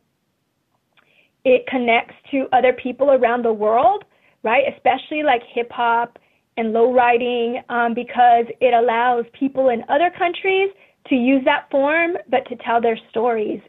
[1.44, 4.04] it connects to other people around the world,
[4.44, 4.64] right?
[4.76, 6.20] Especially like hip hop
[6.58, 10.70] and low riding, um, because it allows people in other countries
[11.08, 13.60] to use that form, but to tell their stories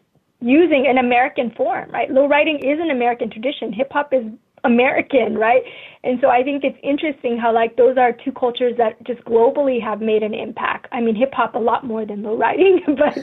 [0.40, 2.10] using an American form, right?
[2.10, 3.72] Low riding is an American tradition.
[3.72, 4.24] Hip hop is
[4.64, 5.62] American, right?
[6.06, 9.82] And so I think it's interesting how like those are two cultures that just globally
[9.82, 10.86] have made an impact.
[10.92, 13.18] I mean, hip hop a lot more than low riding, but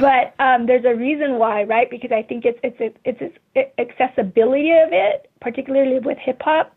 [0.00, 1.88] but um, there's a reason why, right?
[1.88, 6.74] Because I think it's it's it's, it's accessibility of it, particularly with hip hop.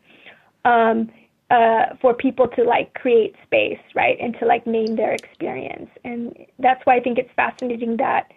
[0.63, 1.10] Um,
[1.49, 6.34] uh, for people to like create space, right, and to like name their experience, and
[6.60, 8.32] that's why I think it's fascinating that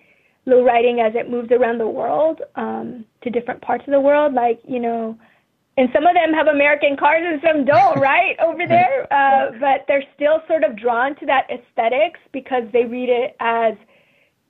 [0.46, 4.34] low riding, as it moves around the world um, to different parts of the world,
[4.34, 5.16] like you know,
[5.76, 9.12] and some of them have American cars and some don't, right, over there.
[9.12, 13.74] Uh, but they're still sort of drawn to that aesthetics because they read it as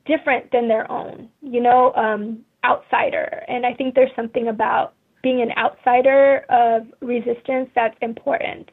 [0.06, 3.42] different than their own, you know, um, outsider.
[3.48, 8.70] And I think there's something about being an outsider of resistance that's important.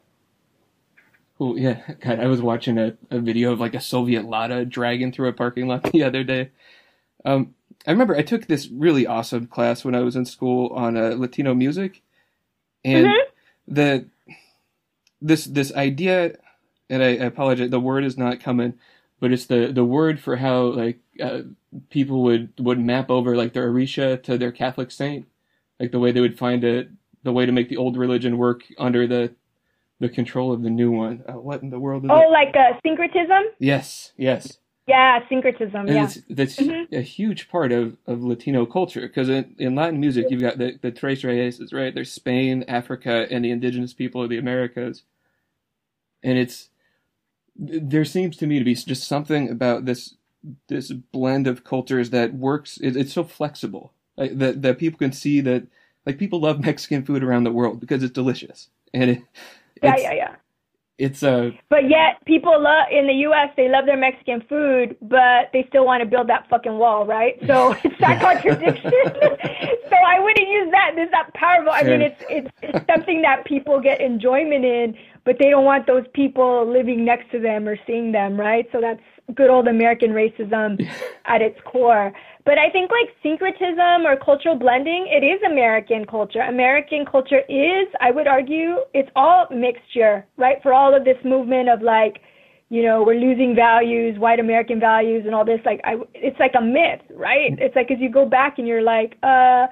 [1.40, 5.12] Oh yeah, God, I was watching a, a video of like a Soviet Lada dragging
[5.12, 6.52] through a parking lot the other day.
[7.26, 7.56] Um,
[7.88, 11.16] I remember I took this really awesome class when I was in school on uh,
[11.18, 12.04] Latino music,
[12.84, 13.74] and mm-hmm.
[13.74, 14.06] the
[15.22, 16.36] this this idea,
[16.90, 18.74] and I, I, apologize, the word is not coming,
[19.20, 21.42] but it's the the word for how like uh,
[21.90, 25.28] people would would map over like their Orisha to their Catholic saint,
[25.80, 26.90] like the way they would find it,
[27.24, 29.34] the way to make the old religion work under the
[30.00, 31.24] the control of the new one.
[31.30, 32.06] Uh, what in the world?
[32.10, 32.32] oh, it?
[32.32, 33.44] like uh, syncretism.
[33.60, 34.58] Yes, yes.
[34.92, 35.88] Yeah, syncretism.
[35.88, 36.94] And yeah, that's mm-hmm.
[36.94, 40.78] a huge part of, of Latino culture because in, in Latin music you've got the
[40.82, 41.96] the tres raíces, right?
[41.96, 45.04] There's Spain, Africa, and the indigenous people of the Americas,
[46.22, 46.70] and it's
[47.56, 50.16] there seems to me to be just something about this
[50.68, 52.78] this blend of cultures that works.
[52.78, 55.68] It, it's so flexible like, that that people can see that
[56.06, 59.22] like people love Mexican food around the world because it's delicious and it,
[59.82, 60.36] yeah, yeah, yeah
[61.02, 61.52] it's a.
[61.70, 63.50] But yet, people love in the U.S.
[63.58, 67.38] They love their Mexican food, but they still want to build that fucking wall, right?
[67.48, 68.92] So it's that contradiction.
[69.90, 70.92] so I wouldn't use that.
[70.96, 71.74] It's not powerful.
[71.74, 75.88] I mean, it's, it's it's something that people get enjoyment in, but they don't want
[75.88, 78.70] those people living next to them or seeing them, right?
[78.72, 79.02] So that's
[79.34, 80.88] good old American racism
[81.26, 82.14] at its core.
[82.44, 86.42] But I think like syncretism or cultural blending, it is American culture.
[86.42, 90.58] American culture is, I would argue, it's all mixture, right?
[90.64, 92.22] For all of this movement of like,
[92.70, 95.60] you know, we're losing values, white American values, and all this.
[95.66, 97.52] Like, I, it's like a myth, right?
[97.60, 99.68] It's like as you go back and you're like, uh,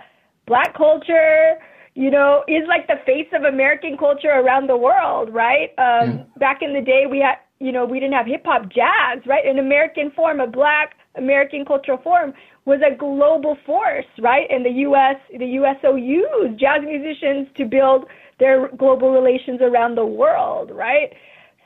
[0.46, 1.56] black culture,
[1.96, 5.70] you know, is like the face of American culture around the world, right?
[5.78, 6.24] Um, yeah.
[6.38, 9.46] Back in the day, we had, you know, we didn't have hip hop, jazz, right?
[9.46, 12.34] An American form, a black American cultural form
[12.70, 14.48] was a global force, right?
[14.50, 18.06] And the U.S., the USO used jazz musicians to build
[18.40, 21.12] their global relations around the world, right?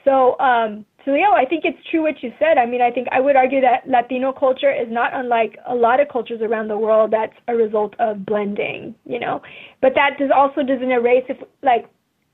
[0.05, 2.57] So, um, so yeah, I think it's true what you said.
[2.57, 5.99] I mean, I think I would argue that Latino culture is not unlike a lot
[5.99, 7.11] of cultures around the world.
[7.11, 9.41] That's a result of blending, you know.
[9.81, 11.85] But that does also doesn't erase if like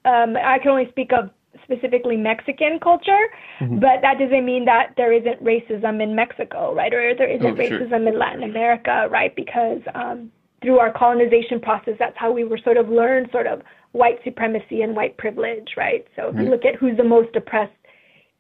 [0.05, 1.32] um, I can only speak of
[1.63, 3.25] specifically Mexican culture,
[3.59, 3.79] mm-hmm.
[3.79, 6.93] but that doesn't mean that there isn't racism in Mexico, right?
[6.93, 8.07] Or there isn't oh, racism sure.
[8.07, 9.35] in Latin America, right?
[9.35, 10.31] Because um,
[10.62, 14.81] through our colonization process, that's how we were sort of learned sort of white supremacy
[14.81, 16.05] and white privilege, right?
[16.15, 16.43] So if right.
[16.43, 17.73] you look at who's the most oppressed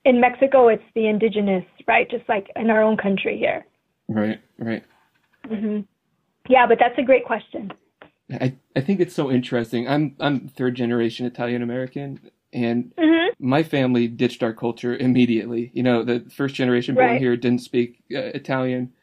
[0.05, 2.09] in Mexico, it's the indigenous, right?
[2.09, 3.65] Just like in our own country here.
[4.07, 4.83] Right, right.
[5.47, 5.81] Mm-hmm.
[6.49, 7.71] Yeah, but that's a great question.
[8.31, 9.87] I, I think it's so interesting.
[9.87, 12.19] I'm I'm third generation Italian American,
[12.51, 13.33] and mm-hmm.
[13.39, 15.71] my family ditched our culture immediately.
[15.73, 17.21] You know, the first generation born right.
[17.21, 18.93] here didn't speak uh, Italian.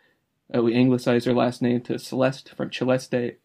[0.55, 3.37] Uh, we anglicized our last name to Celeste from Celeste,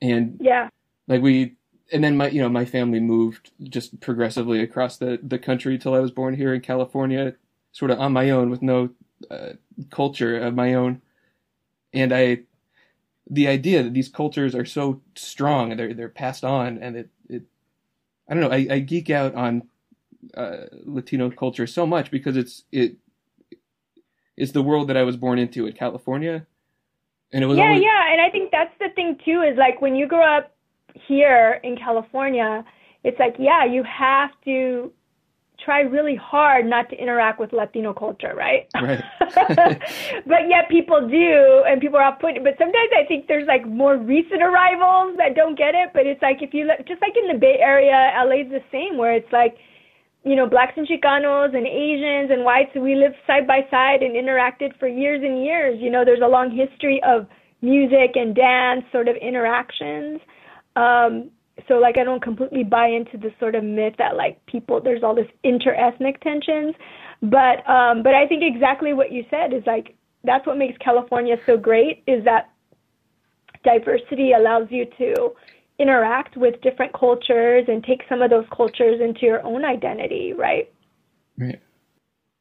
[0.00, 0.68] and yeah,
[1.06, 1.56] like we
[1.92, 5.94] and then my you know my family moved just progressively across the the country till
[5.94, 7.34] I was born here in California,
[7.72, 8.90] sort of on my own with no
[9.30, 9.50] uh,
[9.90, 11.02] culture of my own,
[11.92, 12.40] and I
[13.30, 17.10] the idea that these cultures are so strong and they're they're passed on and it,
[17.28, 17.42] it
[18.30, 19.64] I don't know I, I geek out on
[20.34, 22.96] uh, Latino culture so much because it's it
[24.36, 26.46] it's the world that I was born into in California,
[27.32, 27.82] and it was yeah always...
[27.82, 30.54] yeah and I think that's the thing too is like when you grow up
[30.94, 32.64] here in California,
[33.04, 34.92] it's like, yeah, you have to
[35.64, 38.66] try really hard not to interact with Latino culture, right?
[38.74, 39.02] Right.
[40.26, 42.42] but yet people do, and people are off putting.
[42.42, 45.90] But sometimes I think there's like more recent arrivals that don't get it.
[45.92, 48.96] But it's like if you look, just like in the Bay Area, LA's the same,
[48.98, 49.56] where it's like,
[50.24, 54.14] you know, blacks and Chicanos and Asians and whites, we live side by side and
[54.14, 55.78] interacted for years and years.
[55.80, 57.26] You know, there's a long history of
[57.62, 60.20] music and dance sort of interactions.
[60.76, 61.30] Um,
[61.70, 65.04] so like I don't completely buy into this sort of myth that like people there's
[65.04, 66.74] all this interethnic tensions,
[67.22, 71.36] but um, but I think exactly what you said is like that's what makes California
[71.46, 72.50] so great is that
[73.62, 75.32] diversity allows you to
[75.78, 80.70] interact with different cultures and take some of those cultures into your own identity, right?
[81.38, 81.60] Right.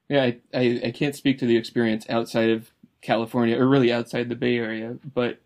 [0.09, 4.27] Yeah, I, I, I can't speak to the experience outside of California or really outside
[4.27, 5.39] the Bay Area, but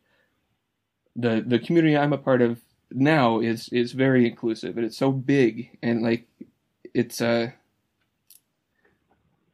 [1.18, 2.62] the the community I'm a part of
[2.94, 6.28] now is is very inclusive and it's so big and like
[6.94, 7.50] it's uh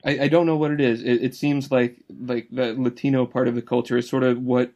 [0.06, 1.04] I, I don't know what it is.
[1.04, 4.71] It, it seems like like the Latino part of the culture is sort of what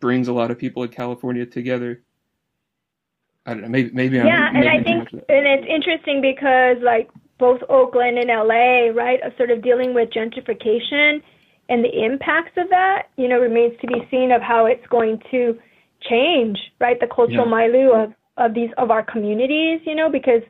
[0.00, 2.02] brings a lot of people in California together.
[3.44, 3.68] I don't know.
[3.68, 8.28] Maybe maybe I'm yeah, and I think and it's interesting because like both Oakland and
[8.28, 11.22] LA, right, are sort of dealing with gentrification
[11.68, 13.08] and the impacts of that.
[13.16, 15.58] You know, remains to be seen of how it's going to
[16.08, 16.98] change, right?
[16.98, 17.68] The cultural yeah.
[17.68, 20.42] milieu of of these of our communities, you know, because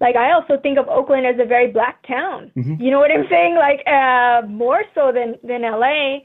[0.00, 2.50] like I also think of Oakland as a very black town.
[2.56, 2.82] Mm-hmm.
[2.82, 3.56] You know what I'm saying?
[3.56, 6.20] Like uh more so than than LA.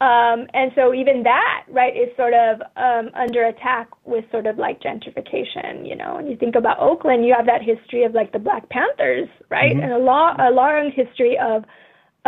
[0.00, 4.56] Um, and so even that, right, is sort of um, under attack with sort of
[4.56, 6.18] like gentrification, you know.
[6.18, 9.72] And you think about Oakland, you have that history of like the Black Panthers, right,
[9.72, 9.82] mm-hmm.
[9.82, 11.64] and a long, a long history of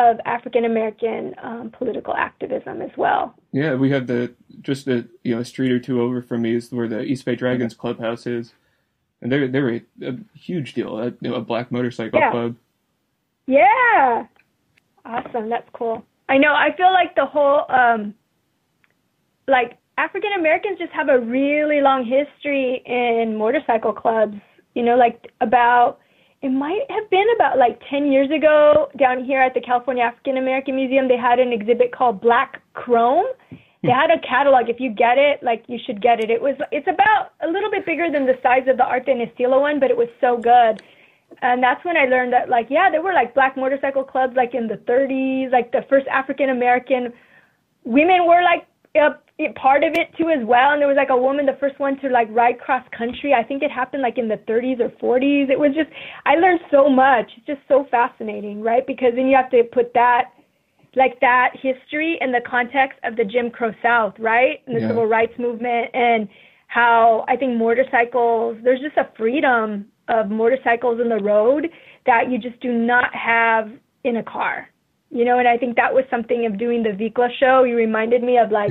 [0.01, 3.35] of African American um, political activism as well.
[3.53, 6.55] Yeah, we have the just a you know a street or two over from me
[6.55, 8.55] is where the East Bay Dragons clubhouse is,
[9.21, 12.31] and they're they're a, a huge deal, a, you know, a black motorcycle yeah.
[12.31, 12.57] club.
[13.47, 14.27] Yeah,
[15.05, 15.51] awesome.
[15.51, 16.05] That's cool.
[16.29, 16.55] I know.
[16.55, 18.15] I feel like the whole um,
[19.47, 24.37] like African Americans just have a really long history in motorcycle clubs.
[24.75, 25.99] You know, like about
[26.43, 30.39] it might have been about like 10 years ago down here at the California African
[30.39, 31.07] American Museum.
[31.07, 33.27] They had an exhibit called Black Chrome.
[33.83, 34.69] They had a catalog.
[34.69, 36.31] If you get it, like you should get it.
[36.31, 39.21] It was it's about a little bit bigger than the size of the Arte en
[39.21, 40.83] Estilo one, but it was so good.
[41.43, 44.55] And that's when I learned that like yeah, there were like black motorcycle clubs like
[44.55, 47.13] in the 30s, like the first African American
[47.85, 48.67] women were like
[49.41, 50.73] a part of it too as well.
[50.73, 53.33] And there was like a woman, the first one to like ride cross country.
[53.35, 55.51] I think it happened like in the 30s or 40s.
[55.51, 55.91] It was just,
[56.27, 57.31] I learned so much.
[57.37, 58.87] It's just so fascinating, right?
[58.87, 60.33] Because then you have to put that,
[60.97, 64.61] like that history in the context of the Jim Crow South, right?
[64.67, 64.89] And the yeah.
[64.89, 66.29] civil rights movement and
[66.67, 71.69] how I think motorcycles, there's just a freedom of motorcycles in the road
[72.07, 73.71] that you just do not have
[74.05, 74.69] in a car.
[75.11, 77.65] You know, and I think that was something of doing the Vicla show.
[77.65, 78.71] You reminded me of like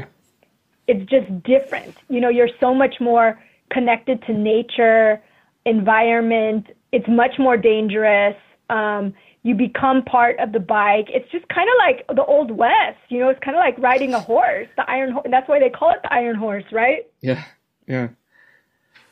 [0.89, 1.95] it's just different.
[2.09, 3.27] You know, you're so much more
[3.69, 5.21] connected to nature,
[5.65, 6.63] environment.
[6.91, 8.35] It's much more dangerous.
[8.69, 9.13] Um,
[9.43, 11.07] you become part of the bike.
[11.09, 13.29] It's just kind of like the old west, you know.
[13.29, 15.11] It's kind of like riding a horse, the iron.
[15.11, 17.07] Ho- that's why they call it the iron horse, right?
[17.21, 17.43] Yeah,
[17.87, 18.07] yeah.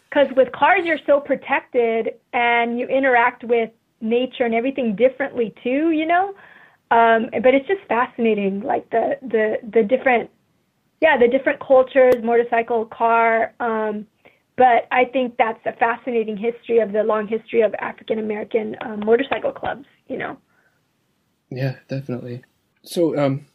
[0.09, 3.69] Because with cars, you're so protected, and you interact with
[4.01, 6.33] nature and everything differently too, you know.
[6.89, 10.29] Um, but it's just fascinating, like the the the different,
[11.01, 13.53] yeah, the different cultures, motorcycle, car.
[13.59, 14.07] Um,
[14.55, 19.01] but I think that's a fascinating history of the long history of African American um,
[19.05, 19.85] motorcycle clubs.
[20.07, 20.37] You know.
[21.49, 22.43] Yeah, definitely.
[22.83, 23.45] So, um,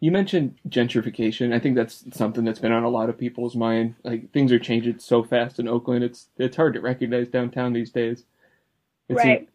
[0.00, 1.52] you mentioned gentrification.
[1.52, 3.96] I think that's something that's been on a lot of people's mind.
[4.04, 6.04] Like things are changing so fast in Oakland.
[6.04, 8.24] It's it's hard to recognize downtown these days.
[9.08, 9.40] It right.
[9.40, 9.48] Seems,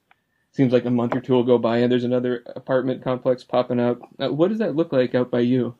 [0.52, 3.80] seems like a month or two will go by and there's another apartment complex popping
[3.80, 4.02] up.
[4.20, 5.76] Uh, what does that look like out by you?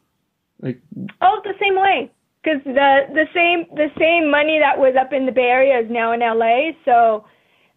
[0.62, 0.82] Like
[1.22, 2.12] oh, the same way
[2.44, 5.90] because the the same the same money that was up in the Bay Area is
[5.90, 6.72] now in LA.
[6.86, 7.26] So,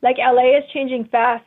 [0.03, 1.45] like LA is changing fast.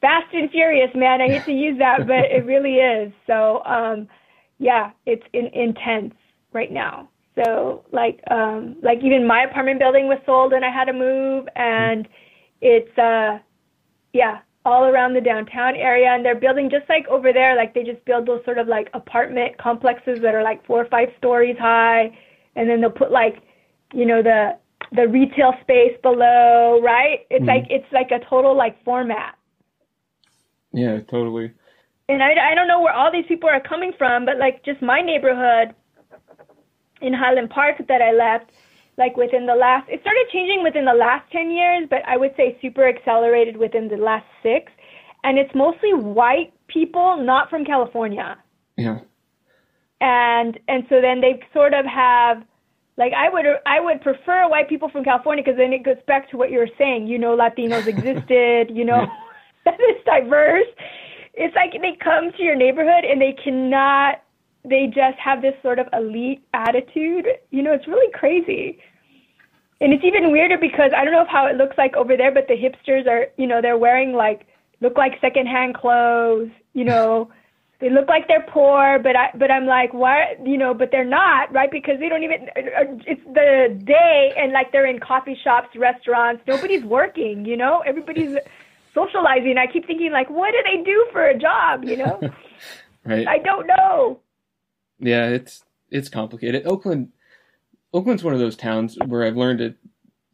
[0.00, 1.20] Fast and furious, man.
[1.20, 3.12] I hate to use that, but it really is.
[3.26, 4.06] So, um,
[4.58, 6.14] yeah, it's in, intense
[6.52, 7.08] right now.
[7.34, 11.48] So, like, um, like even my apartment building was sold, and I had to move,
[11.56, 12.06] and
[12.60, 13.38] it's uh,
[14.12, 17.56] yeah, all around the downtown area, and they're building just like over there.
[17.56, 20.88] Like they just build those sort of like apartment complexes that are like four or
[20.88, 22.12] five stories high
[22.58, 23.40] and then they'll put like
[23.94, 24.58] you know the
[24.92, 27.48] the retail space below right it's mm-hmm.
[27.48, 29.36] like it's like a total like format
[30.72, 31.52] yeah totally
[32.10, 34.82] and I, I don't know where all these people are coming from but like just
[34.82, 35.74] my neighborhood
[37.00, 38.50] in highland park that i left
[38.98, 42.34] like within the last it started changing within the last 10 years but i would
[42.36, 44.70] say super accelerated within the last six
[45.24, 48.36] and it's mostly white people not from california
[48.76, 48.98] yeah
[50.00, 52.42] and and so then they sort of have
[52.98, 56.28] like I would I would prefer white people from California because then it goes back
[56.30, 57.06] to what you were saying.
[57.06, 58.76] You know, Latinos existed.
[58.76, 59.06] You know,
[59.64, 60.66] it's diverse.
[61.34, 64.22] It's like they come to your neighborhood and they cannot.
[64.64, 67.26] They just have this sort of elite attitude.
[67.50, 68.80] You know, it's really crazy.
[69.80, 72.48] And it's even weirder because I don't know how it looks like over there, but
[72.48, 74.46] the hipsters are, you know, they're wearing like
[74.80, 76.50] look like secondhand clothes.
[76.72, 77.30] You know
[77.80, 81.04] they look like they're poor, but I but I'm like, why you know, but they're
[81.04, 81.70] not, right?
[81.70, 86.82] Because they don't even it's the day and like they're in coffee shops, restaurants, nobody's
[86.84, 87.82] working, you know?
[87.86, 88.36] Everybody's
[88.94, 89.56] socializing.
[89.58, 92.20] I keep thinking like, what do they do for a job, you know?
[93.04, 93.28] right.
[93.28, 94.18] I don't know.
[94.98, 96.66] Yeah, it's it's complicated.
[96.66, 97.12] Oakland
[97.92, 99.74] Oakland's one of those towns where I've learned to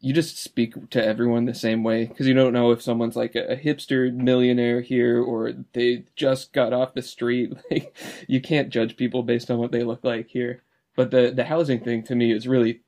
[0.05, 3.33] you just speak to everyone the same way because you don't know if someone's like
[3.33, 7.53] a, a, hipster millionaire here or they just got off the street.
[7.71, 7.95] Like
[8.27, 10.61] you can't judge people based on what they look like here.
[10.95, 12.81] But the the housing thing to me is really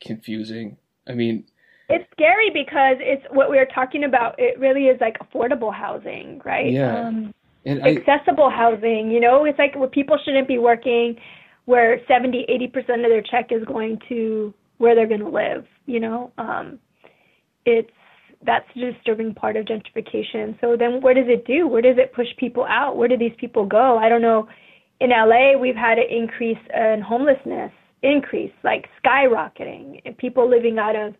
[0.00, 0.78] confusing.
[1.06, 1.44] I mean,
[1.88, 4.34] it's scary because it's what we are talking about.
[4.38, 6.72] It really is like affordable housing, right?
[6.72, 7.06] Yeah.
[7.06, 7.34] Um,
[7.66, 11.16] and accessible I, housing, you know, it's like where people shouldn't be working
[11.66, 15.66] where 70, 80% of their check is going to where they're going to live.
[15.86, 16.78] You know, um,
[17.64, 17.90] it's
[18.44, 20.58] that's the disturbing part of gentrification.
[20.60, 21.66] So then, what does it do?
[21.66, 22.96] Where does it push people out?
[22.96, 23.98] Where do these people go?
[23.98, 24.48] I don't know.
[25.00, 30.96] In LA, we've had an increase in homelessness, increase like skyrocketing, and people living out
[30.96, 31.14] of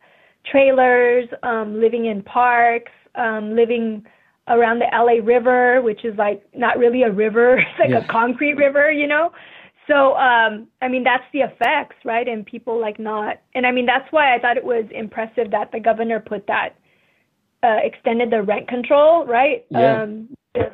[0.51, 4.05] trailers, um, living in parks, um, living
[4.49, 8.05] around the LA River, which is like not really a river, it's like yeah.
[8.05, 9.31] a concrete river, you know.
[9.87, 12.27] So, um, I mean, that's the effects, right?
[12.27, 15.71] And people like not, and I mean, that's why I thought it was impressive that
[15.73, 16.71] the governor put that,
[17.63, 19.65] uh, extended the rent control, right?
[19.71, 20.03] Yeah.
[20.03, 20.29] Um,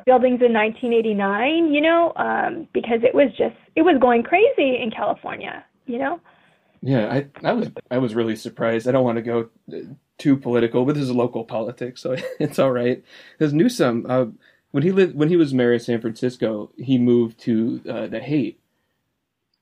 [0.05, 4.91] buildings in 1989, you know, um, because it was just, it was going crazy in
[4.95, 6.19] California, you know?
[6.81, 8.87] Yeah, I, I was, I was really surprised.
[8.87, 12.59] I don't want to go uh, too political, but this is local politics, so it's
[12.59, 13.03] all right.
[13.37, 14.25] Because Newsom, uh,
[14.71, 18.19] when he lived, when he was mayor of San Francisco, he moved to uh, the
[18.19, 18.59] Haight,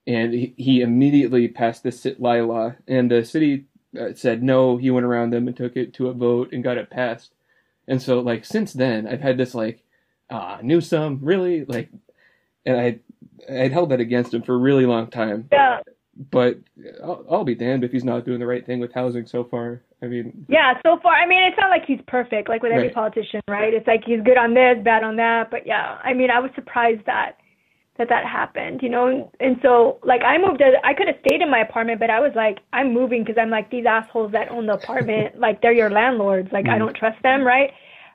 [0.08, 3.66] and he, he immediately passed the sit lie law, and the city
[4.00, 4.78] uh, said no.
[4.78, 7.34] He went around them and took it to a vote and got it passed.
[7.88, 9.84] And so, like since then, I've had this like,
[10.30, 11.90] ah, Newsom, really, like,
[12.66, 13.00] and I
[13.50, 15.48] I'd held that against him for a really long time.
[15.52, 15.82] Yeah.
[16.30, 16.60] But
[17.04, 19.82] I'll, I'll be damned if he's not doing the right thing with housing so far.
[20.04, 21.14] I mean, yeah, so far.
[21.14, 22.94] I mean, it's not like he's perfect, like with every right.
[22.94, 23.74] politician, right?
[23.74, 25.52] It's like he's good on this, bad on that.
[25.52, 27.38] But yeah, I mean, I was surprised that
[28.02, 29.32] that that happened, you know.
[29.40, 30.62] And so, like, I moved.
[30.84, 33.50] I could have stayed in my apartment, but I was like, I'm moving because I'm
[33.50, 36.50] like these assholes that own the apartment, like they're your landlords.
[36.52, 36.74] Like, mm-hmm.
[36.74, 37.72] I don't trust them, right?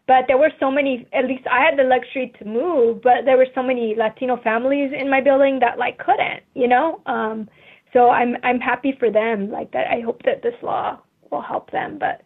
[0.09, 1.07] But there were so many.
[1.13, 4.93] At least I had the luxury to move, but there were so many Latino families
[4.99, 7.01] in my building that like couldn't, you know.
[7.07, 7.49] Um,
[7.93, 9.51] so I'm I'm happy for them.
[9.51, 9.87] Like that.
[9.89, 10.99] I hope that this law
[11.31, 12.23] will help them, but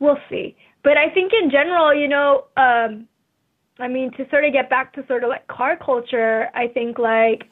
[0.00, 0.56] we'll see.
[0.82, 3.08] But I think in general, you know, um,
[3.78, 6.98] I mean, to sort of get back to sort of like car culture, I think
[6.98, 7.44] like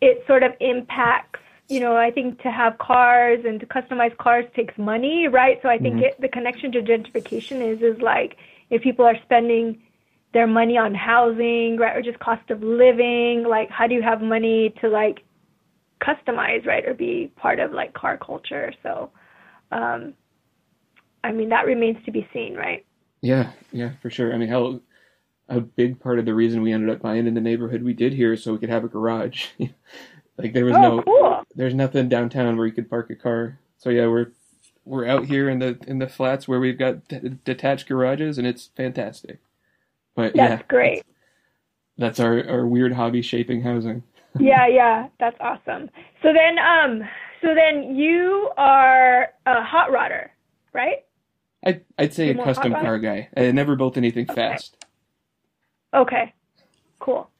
[0.00, 4.44] it sort of impacts, you know, I think to have cars and to customize cars
[4.54, 5.58] takes money, right?
[5.62, 6.02] So I think Mhm.
[6.02, 8.36] it, the connection to gentrification is is like
[8.70, 9.82] if people are spending
[10.32, 14.20] their money on housing, right, or just cost of living, like how do you have
[14.20, 15.24] money to like
[16.00, 18.72] customize, right, or be part of like car culture?
[18.82, 19.10] So,
[19.72, 20.14] um,
[21.24, 22.84] I mean, that remains to be seen, right?
[23.22, 24.34] Yeah, yeah, for sure.
[24.34, 24.80] I mean, hell,
[25.48, 28.14] a big part of the reason we ended up buying in the neighborhood we did
[28.14, 29.46] here so we could have a garage.
[30.38, 31.42] like there was oh, no, cool.
[31.54, 33.58] there's nothing downtown where you could park a car.
[33.78, 34.32] So yeah, we're
[34.84, 38.46] we're out here in the in the flats where we've got d- detached garages, and
[38.46, 39.38] it's fantastic.
[40.14, 41.02] But That's yeah, great.
[41.98, 44.02] that's our our weird hobby shaping housing.
[44.40, 45.90] yeah, yeah, that's awesome.
[46.22, 47.08] So then, um,
[47.42, 50.28] so then you are a hot rodder,
[50.72, 51.04] right?
[51.66, 53.28] I I'd say a custom car guy.
[53.36, 54.34] I never built anything Okay.
[54.34, 54.83] fast.
[55.94, 56.32] Okay,
[57.00, 57.30] cool.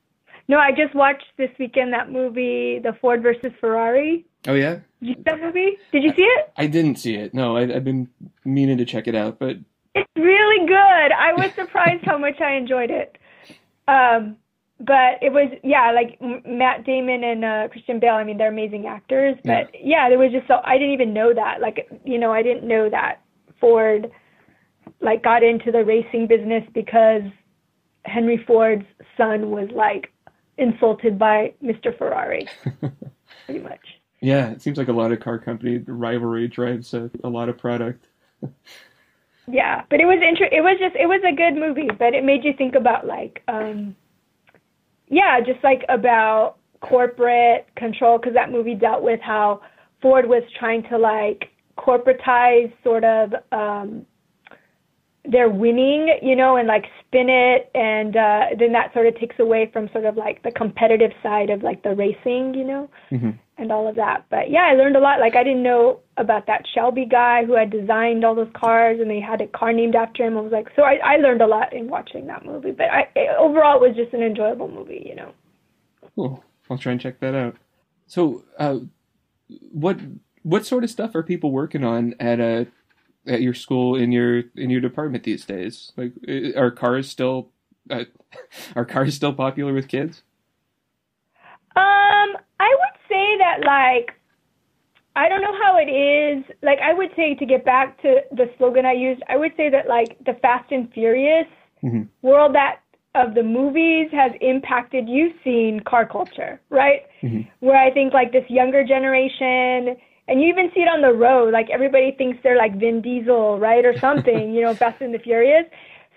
[0.47, 4.27] No, I just watched this weekend that movie, The Ford versus Ferrari.
[4.47, 5.79] Oh yeah, Did you see that movie?
[5.91, 6.53] Did you see it?
[6.57, 7.33] I didn't see it.
[7.33, 8.09] No, I, I've been
[8.45, 9.57] meaning to check it out, but
[9.95, 10.77] It's really good.
[10.77, 13.17] I was surprised how much I enjoyed it.
[13.89, 14.37] Um,
[14.81, 18.15] but it was yeah, like Matt Damon and uh, Christian Bale.
[18.15, 19.37] I mean, they're amazing actors.
[19.45, 21.61] But yeah, there was just so I didn't even know that.
[21.61, 23.23] Like you know, I didn't know that
[23.61, 24.11] Ford
[25.01, 27.23] like got into the racing business because
[28.05, 28.87] Henry Ford's
[29.17, 30.13] son was like
[30.59, 31.97] insulted by Mr.
[31.97, 32.47] Ferrari,
[33.47, 33.81] pretty much.
[34.21, 37.59] yeah, it seems like a lot of car company rivalry drives a, a lot of
[37.59, 38.07] product.
[39.47, 42.25] Yeah, but it was inter- it was just it was a good movie, but it
[42.25, 43.95] made you think about like um
[45.09, 49.61] yeah, just like about corporate control cuz that movie dealt with how
[50.01, 54.07] Ford was trying to like corporatize sort of um
[55.25, 59.39] their winning, you know, and like spin it and uh then that sort of takes
[59.39, 63.31] away from sort of like the competitive side of like the racing, you know hmm
[63.57, 64.25] and all of that.
[64.31, 65.21] But yeah, I learned a lot.
[65.21, 69.11] Like I didn't know about that Shelby guy who had designed all those cars, and
[69.11, 70.37] they had a car named after him.
[70.37, 72.73] I was like, so I, I learned a lot in watching that movie.
[72.73, 73.09] But I
[73.39, 75.05] overall, it was just an enjoyable movie.
[75.07, 75.33] You know.
[76.15, 76.45] Cool.
[76.71, 77.57] I'll try and check that out.
[78.07, 78.79] So, uh,
[79.71, 80.01] what
[80.43, 82.67] what sort of stuff are people working on at a
[83.27, 85.93] at your school in your in your department these days?
[85.97, 86.13] Like,
[86.57, 87.51] are cars still
[87.91, 88.05] uh,
[88.77, 90.23] are cars still popular with kids?
[91.77, 94.15] Um, I would say that like
[95.17, 96.45] I don't know how it is.
[96.63, 99.71] Like I would say to get back to the slogan I used, I would say
[99.71, 101.47] that like the Fast and Furious
[101.83, 102.09] Mhm.
[102.23, 102.81] world that
[103.15, 107.03] of the movies has impacted you've seen car culture, right?
[107.23, 107.47] Mhm.
[107.61, 109.97] Where I think like this younger generation
[110.29, 113.59] and you even see it on the road, like everybody thinks they're like Vin Diesel,
[113.59, 113.85] right?
[113.85, 115.65] Or something, you know, Fast and the Furious.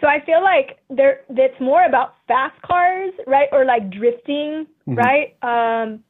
[0.01, 3.49] So I feel like there that's more about fast cars, right?
[3.51, 4.95] Or like drifting, Mhm.
[4.97, 5.35] right?
[5.41, 6.03] Um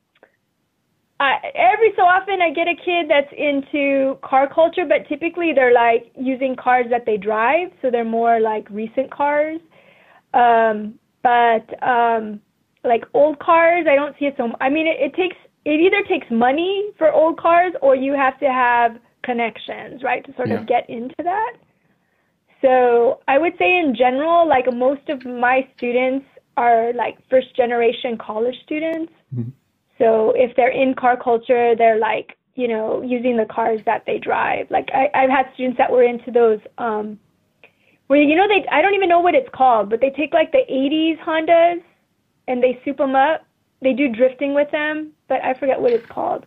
[1.19, 5.73] I, every so often I get a kid that's into car culture, but typically they're
[5.73, 9.59] like using cars that they drive, so they're more like recent cars.
[10.33, 12.39] Um, but um,
[12.83, 14.49] like old cars, I don't see it so.
[14.61, 15.35] I mean, it, it takes
[15.67, 20.33] it either takes money for old cars, or you have to have connections, right, to
[20.35, 20.59] sort Yeah.
[20.59, 21.53] of get into that.
[22.61, 28.17] So I would say in general, like most of my students are like first generation
[28.17, 29.11] college students.
[29.35, 29.51] Mhm.
[29.97, 34.17] So if they're in car culture, they're like, you know, using the cars that they
[34.19, 34.71] drive.
[34.71, 37.19] Like I, I've had students that were into those, um,
[38.07, 40.51] where you know they, I don't even know what it's called, but they take like
[40.53, 41.83] the '80s Hondas
[42.47, 43.46] and they soup them up.
[43.81, 46.45] They do drifting with them, but I forget what it's called.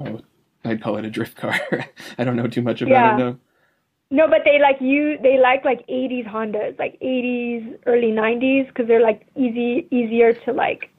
[0.00, 0.20] Oh,
[0.64, 1.58] I'd call it a drift car.
[2.18, 3.14] I don't know too much about Yeah.
[3.14, 3.36] it though.
[4.10, 5.18] No, but they like you.
[5.22, 10.52] They like like '80s Hondas, like '80s, early '90s, because they're like easy, easier to
[10.52, 10.90] like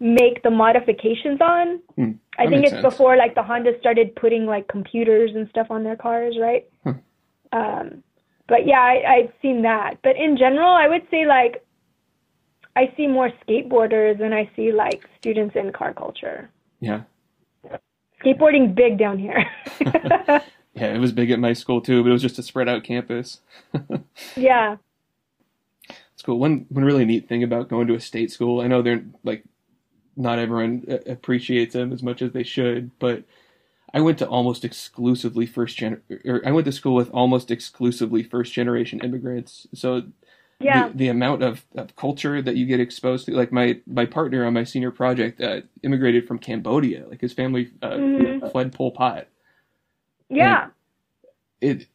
[0.00, 1.80] make the modifications on.
[1.96, 2.82] Hmm, I think it's sense.
[2.82, 6.64] before like the Honda started putting like computers and stuff on their cars, right?
[6.84, 6.94] Huh.
[7.52, 8.02] Um,
[8.48, 9.98] but yeah, I, I've seen that.
[10.02, 11.62] But in general, I would say like
[12.74, 16.50] I see more skateboarders than I see like students in car culture.
[16.80, 17.02] Yeah,
[18.24, 19.44] Skateboarding big down here.
[19.80, 22.84] yeah, it was big at my school too, but it was just a spread out
[22.84, 23.40] campus.
[24.36, 24.76] yeah.
[25.88, 26.38] It's cool.
[26.38, 29.44] One one really neat thing about going to a state school, I know they're like
[30.16, 33.24] not everyone appreciates them as much as they should, but
[33.94, 38.22] I went to almost exclusively first gen or I went to school with almost exclusively
[38.22, 39.66] first generation immigrants.
[39.74, 40.02] So
[40.62, 40.88] Yeah.
[40.88, 44.44] the, the amount of, of culture that you get exposed to, like my my partner
[44.46, 47.06] on my senior project uh, immigrated from Cambodia.
[47.08, 48.50] Like his family uh, Mhm.
[48.50, 49.28] fled Pol Pot.
[50.28, 50.68] Yeah.
[51.60, 51.86] it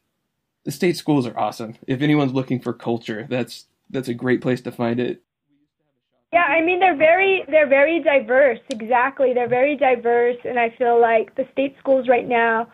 [0.64, 1.76] the state schools are awesome.
[1.88, 5.24] If anyone's looking for culture, that's that's a great place to find it.
[6.34, 8.60] Yeah, I mean they're very they're very diverse.
[8.70, 12.68] Exactly, they're very diverse, and I feel like the state schools right now,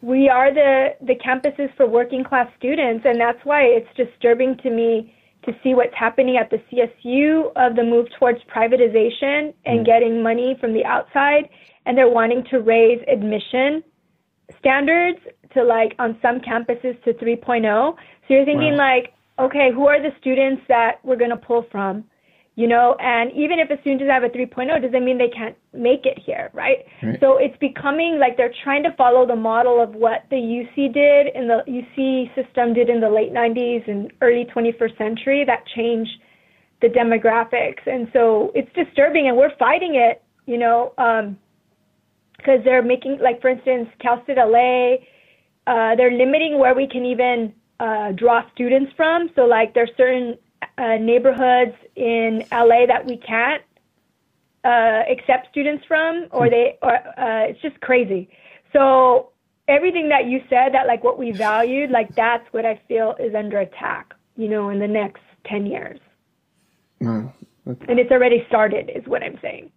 [0.00, 4.70] we are the the campuses for working class students, and that's why it's disturbing to
[4.70, 5.14] me
[5.46, 9.86] to see what's happening at the CSU of the move towards privatization and mm.
[9.86, 11.48] getting money from the outside,
[11.86, 13.82] and they're wanting to raise admission
[14.58, 15.18] standards
[15.52, 17.94] to like on some campuses to 3.0.
[17.94, 17.96] So
[18.28, 18.94] you're thinking wow.
[18.94, 22.04] like, okay, who are the students that we're going to pull from?
[22.56, 25.56] You know, and even if a student doesn't have a 3.0, doesn't mean they can't
[25.72, 26.86] make it here, right?
[27.02, 27.18] right?
[27.18, 31.34] So it's becoming like they're trying to follow the model of what the UC did
[31.34, 36.12] in the UC system did in the late 90s and early 21st century that changed
[36.80, 37.84] the demographics.
[37.86, 41.36] And so it's disturbing and we're fighting it, you know, um,
[42.36, 44.96] because they're making, like, for instance, Cal State LA,
[45.66, 49.30] uh, they're limiting where we can even uh, draw students from.
[49.34, 50.36] So, like, there's certain
[50.78, 53.62] uh, neighborhoods in LA that we can't
[54.64, 58.28] uh, accept students from, or they, or uh, it's just crazy.
[58.72, 59.30] So,
[59.68, 63.34] everything that you said, that like what we valued, like that's what I feel is
[63.34, 66.00] under attack, you know, in the next 10 years.
[67.02, 67.32] Mm,
[67.66, 69.70] and it's already started, is what I'm saying.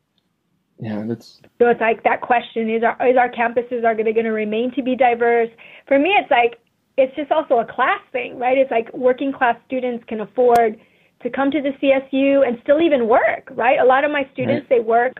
[0.79, 1.41] Yeah, that's.
[1.59, 4.71] So it's like that question: is our is our campuses are they going to remain
[4.75, 5.49] to be diverse?
[5.87, 6.59] For me, it's like
[6.97, 8.57] it's just also a class thing, right?
[8.57, 10.79] It's like working class students can afford
[11.21, 13.79] to come to the CSU and still even work, right?
[13.79, 14.77] A lot of my students right.
[14.77, 15.13] they work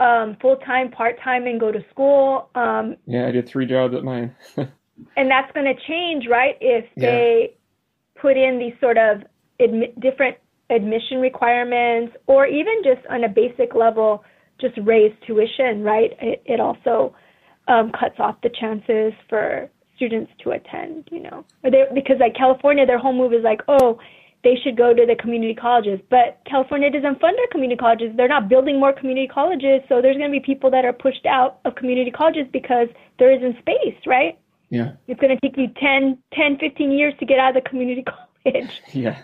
[0.00, 2.48] um, full time, part time, and go to school.
[2.54, 4.34] Um, yeah, I did three jobs at mine.
[4.56, 6.56] and that's going to change, right?
[6.60, 7.10] If yeah.
[7.10, 7.56] they
[8.20, 9.22] put in these sort of
[9.60, 10.36] admi- different
[10.70, 14.24] admission requirements, or even just on a basic level
[14.60, 16.12] just raise tuition, right?
[16.20, 17.14] It, it also
[17.68, 22.34] um, cuts off the chances for students to attend, you know, or they, because like
[22.34, 23.98] California, their whole move is like, oh,
[24.42, 28.12] they should go to the community colleges, but California doesn't fund our community colleges.
[28.14, 31.24] They're not building more community colleges, so there's going to be people that are pushed
[31.24, 32.88] out of community colleges because
[33.18, 34.38] there isn't space, right?
[34.68, 34.92] Yeah.
[35.08, 38.04] It's going to take you 10, 10, 15 years to get out of the community
[38.44, 38.82] college.
[38.92, 39.22] Yeah.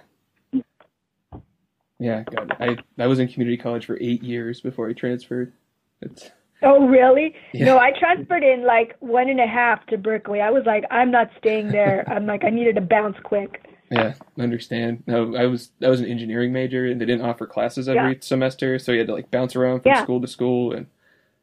[1.98, 5.52] Yeah, God, I I was in community college for eight years before I transferred.
[6.00, 6.30] It's,
[6.62, 7.34] oh, really?
[7.52, 7.66] Yeah.
[7.66, 10.40] No, I transferred in like one and a half to Berkeley.
[10.40, 12.04] I was like, I'm not staying there.
[12.08, 13.64] I'm like, I needed to bounce quick.
[13.90, 15.02] Yeah, understand.
[15.08, 18.20] No, I was I was an engineering major, and they didn't offer classes every yeah.
[18.20, 20.02] semester, so you had to like bounce around from yeah.
[20.04, 20.86] school to school, and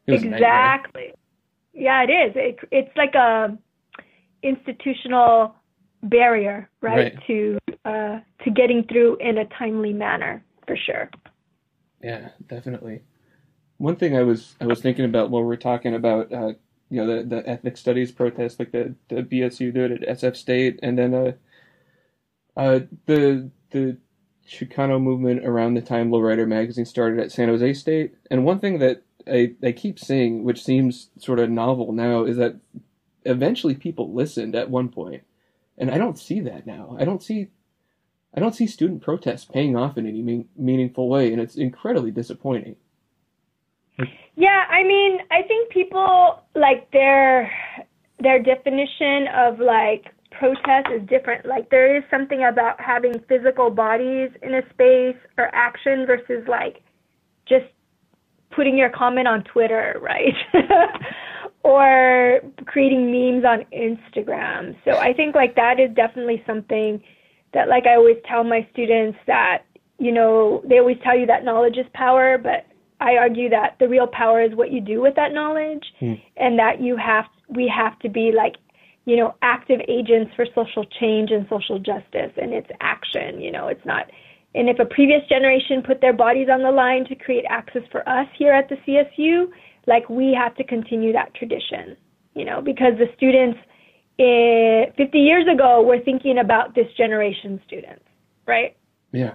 [0.06, 1.12] exactly.
[1.74, 2.32] Yeah, it is.
[2.36, 3.56] It, it's like a
[4.42, 5.54] institutional
[6.02, 7.26] barrier, right, right.
[7.26, 11.10] to uh, to getting through in a timely manner for sure.
[12.02, 13.02] Yeah, definitely.
[13.78, 16.52] One thing I was I was thinking about while we are talking about uh,
[16.90, 20.80] you know the the ethnic studies protest like the, the BSU did at SF State,
[20.82, 21.32] and then uh,
[22.56, 23.96] uh the the
[24.48, 28.14] Chicano movement around the time Lowrider magazine started at San Jose State.
[28.30, 32.38] And one thing that I, I keep seeing, which seems sort of novel now, is
[32.38, 32.56] that
[33.24, 35.22] eventually people listened at one point.
[35.76, 36.96] And I don't see that now.
[36.98, 37.48] I don't see
[38.34, 42.10] I don't see student protests paying off in any mean, meaningful way, and it's incredibly
[42.10, 42.76] disappointing.
[44.38, 47.50] Yeah, I mean, I think people like their
[48.20, 51.44] their definition of like protest is different.
[51.44, 56.84] Like there is something about having physical bodies in a space or action versus like
[57.48, 57.64] just
[58.54, 60.36] putting your comment on Twitter, right?
[61.64, 64.76] or creating memes on Instagram.
[64.84, 67.02] So I think like that is definitely something
[67.54, 69.64] that like I always tell my students that,
[69.98, 72.66] you know, they always tell you that knowledge is power, but
[73.00, 76.20] I argue that the real power is what you do with that knowledge mm.
[76.36, 78.56] and that you have we have to be like,
[79.04, 83.68] you know, active agents for social change and social justice and it's action, you know,
[83.68, 84.06] it's not
[84.54, 88.08] and if a previous generation put their bodies on the line to create access for
[88.08, 89.46] us here at the CSU,
[89.86, 91.96] like we have to continue that tradition,
[92.34, 93.58] you know, because the students
[94.18, 98.04] it, 50 years ago were thinking about this generation students,
[98.46, 98.76] right?
[99.12, 99.34] Yeah.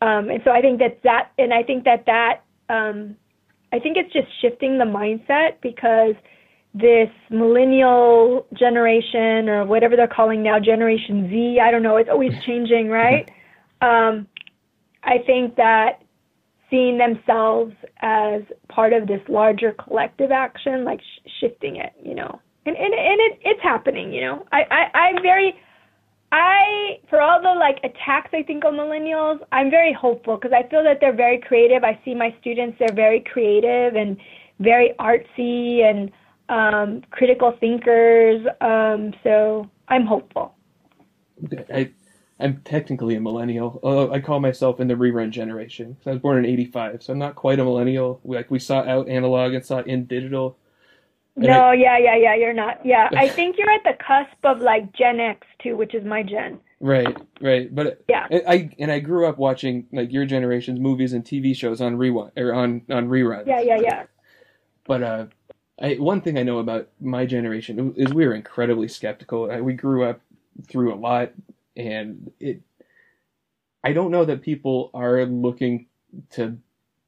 [0.00, 2.40] Um, and so I think that that, and I think that that,
[2.72, 3.16] um,
[3.72, 6.14] I think it's just shifting the mindset because
[6.74, 12.32] this millennial generation or whatever they're calling now, Generation Z, I don't know, it's always
[12.46, 13.30] changing, right?
[13.82, 14.26] um,
[15.04, 16.02] I think that
[16.70, 22.40] seeing themselves as part of this larger collective action, like sh- shifting it, you know,
[22.64, 24.12] and and and it it's happening.
[24.12, 25.54] You know, I I I'm very
[26.32, 30.66] I for all the like attacks I think on millennials, I'm very hopeful because I
[30.68, 31.84] feel that they're very creative.
[31.84, 34.16] I see my students; they're very creative and
[34.58, 36.10] very artsy and
[36.48, 38.46] um, critical thinkers.
[38.62, 40.54] Um, so I'm hopeful.
[41.72, 41.90] I,
[42.40, 43.78] I'm technically a millennial.
[43.84, 45.92] Uh, I call myself in the rerun generation.
[45.92, 48.20] Because I was born in '85, so I'm not quite a millennial.
[48.24, 50.56] Like we saw out analog and saw in digital.
[51.36, 52.34] No, I, yeah, yeah, yeah.
[52.34, 52.84] You're not.
[52.84, 56.22] Yeah, I think you're at the cusp of like Gen X too, which is my
[56.22, 56.60] gen.
[56.80, 57.72] Right, right.
[57.74, 61.56] But yeah, I, I and I grew up watching like your generation's movies and TV
[61.56, 63.46] shows on rewind or on on reruns.
[63.46, 64.04] Yeah, yeah, yeah.
[64.86, 65.26] But uh,
[65.80, 69.46] I, one thing I know about my generation is we were incredibly skeptical.
[69.62, 70.20] We grew up
[70.68, 71.32] through a lot,
[71.76, 72.62] and it.
[73.84, 75.86] I don't know that people are looking
[76.30, 76.58] to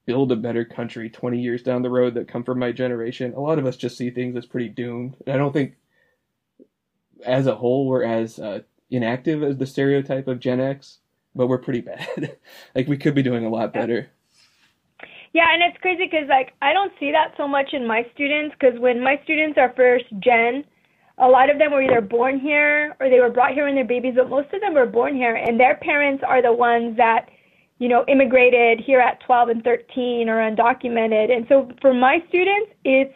[0.05, 3.33] build a better country 20 years down the road that come from my generation.
[3.33, 5.15] A lot of us just see things as pretty doomed.
[5.25, 5.75] And I don't think,
[7.25, 10.99] as a whole, we're as uh, inactive as the stereotype of Gen X,
[11.33, 12.37] but we're pretty bad.
[12.75, 14.09] like we could be doing a lot better.
[15.33, 18.55] Yeah, and it's crazy because like I don't see that so much in my students
[18.57, 20.63] because when my students are first gen,
[21.17, 23.85] a lot of them were either born here or they were brought here when they're
[23.85, 27.29] babies, but most of them were born here, and their parents are the ones that,
[27.77, 31.31] you know, immigrated here at 12 and 13 or undocumented.
[31.31, 33.13] And so for my students, it's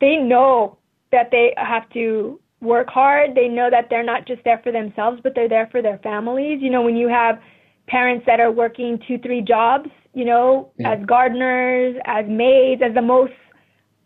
[0.00, 0.78] they know
[1.10, 3.34] that they have to work hard.
[3.34, 6.60] They know that they're not just there for themselves, but they're there for their families.
[6.60, 7.40] You know, when you have
[7.88, 10.92] parents that are working two, three jobs, you know, yeah.
[10.92, 13.32] as gardeners, as maids, as the most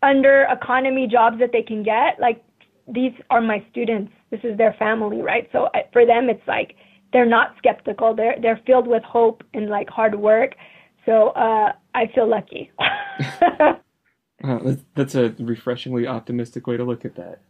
[0.02, 2.18] under economy jobs that they can get.
[2.20, 2.42] Like
[2.88, 4.12] these are my students.
[4.30, 5.48] This is their family, right?
[5.52, 6.74] So for them, it's like
[7.12, 8.14] they're not skeptical.
[8.14, 10.54] They're they're filled with hope and like hard work.
[11.06, 12.70] So uh, I feel lucky.
[14.40, 17.40] that's, that's a refreshingly optimistic way to look at that.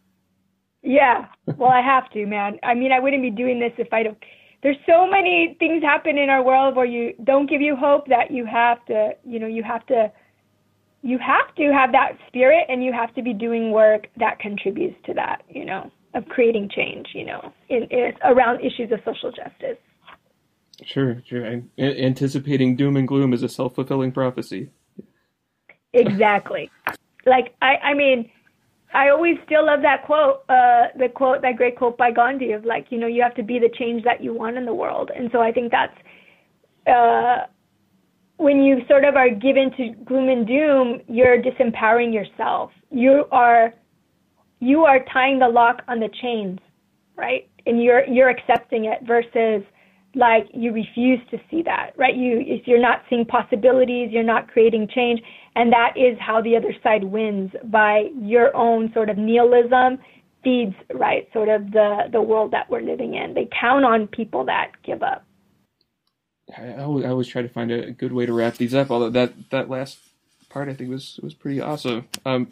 [0.82, 1.26] Yeah.
[1.58, 2.58] Well, I have to, man.
[2.62, 4.18] I mean, I wouldn't be doing this if I don't
[4.62, 8.30] there's so many things happen in our world where you don't give you hope that
[8.30, 10.10] you have to, you know, you have to
[11.04, 14.96] you have to have that spirit and you have to be doing work that contributes
[15.04, 19.30] to that, you know, of creating change, you know, in, in around issues of social
[19.30, 19.78] justice.
[20.84, 21.44] Sure, sure.
[21.44, 24.70] And anticipating doom and gloom is a self-fulfilling prophecy.
[25.92, 26.70] Exactly.
[27.26, 28.30] like I I mean,
[28.94, 32.64] I always still love that quote, uh, the quote, that great quote by Gandhi of
[32.64, 35.10] like, you know, you have to be the change that you want in the world.
[35.14, 35.96] And so I think that's,
[36.86, 37.46] uh,
[38.36, 42.70] when you sort of are given to gloom and doom, you're disempowering yourself.
[42.90, 43.72] You are,
[44.62, 46.60] you are tying the lock on the chains,
[47.16, 47.48] right?
[47.66, 49.64] And you're, you're accepting it versus
[50.14, 52.14] like you refuse to see that, right?
[52.14, 55.20] You, if you're not seeing possibilities, you're not creating change.
[55.56, 59.98] And that is how the other side wins by your own sort of nihilism
[60.44, 63.34] feeds, right, sort of the, the world that we're living in.
[63.34, 65.24] They count on people that give up.
[66.56, 69.10] I always, I always try to find a good way to wrap these up, although
[69.10, 69.98] that, that last
[70.50, 72.06] part I think was, was pretty awesome.
[72.24, 72.48] Um,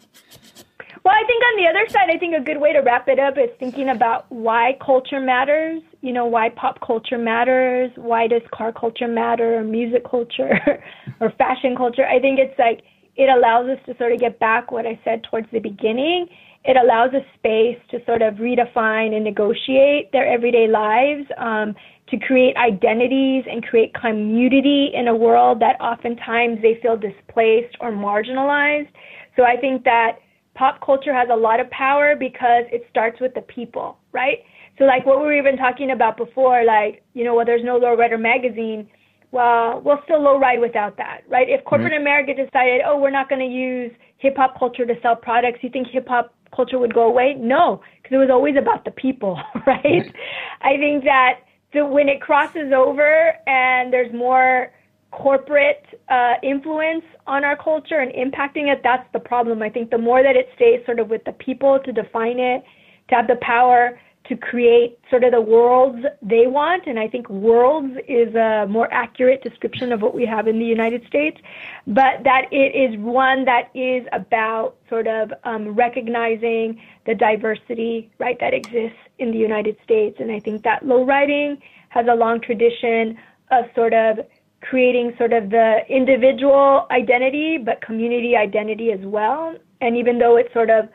[1.03, 3.19] well, I think on the other side, I think a good way to wrap it
[3.19, 5.81] up is thinking about why culture matters.
[6.01, 7.91] You know, why pop culture matters.
[7.95, 10.83] Why does car culture matter, or music culture,
[11.19, 12.05] or fashion culture?
[12.05, 12.81] I think it's like
[13.15, 16.27] it allows us to sort of get back what I said towards the beginning.
[16.63, 21.75] It allows a space to sort of redefine and negotiate their everyday lives, um,
[22.09, 27.91] to create identities and create community in a world that oftentimes they feel displaced or
[27.91, 28.89] marginalized.
[29.35, 30.19] So I think that
[30.61, 34.39] pop culture has a lot of power because it starts with the people, right?
[34.77, 37.79] So like what we were even talking about before, like, you know, well, there's no
[37.79, 38.87] lowrider magazine
[39.31, 41.47] well, we'll still low ride without that, right?
[41.49, 42.01] If corporate mm-hmm.
[42.01, 45.69] America decided, oh, we're not going to use hip hop culture to sell products, you
[45.69, 47.35] think hip hop culture would go away?
[47.39, 49.83] No, because it was always about the people, right?
[49.83, 50.67] Mm-hmm.
[50.67, 51.39] I think that
[51.73, 54.71] the, when it crosses over and there's more
[55.11, 59.61] corporate uh, influence on our culture and impacting it, that's the problem.
[59.61, 62.63] I think the more that it stays sort of with the people to define it,
[63.09, 63.99] to have the power
[64.29, 66.85] to create sort of the worlds they want.
[66.85, 70.65] And I think worlds is a more accurate description of what we have in the
[70.65, 71.41] United States,
[71.87, 78.37] but that it is one that is about sort of um, recognizing the diversity, right,
[78.39, 80.17] that exists in the United States.
[80.19, 81.57] And I think that low riding
[81.89, 83.17] has a long tradition
[83.49, 84.19] of sort of
[84.61, 89.55] creating sort of the individual identity, but community identity as well.
[89.81, 90.89] And even though it's sort of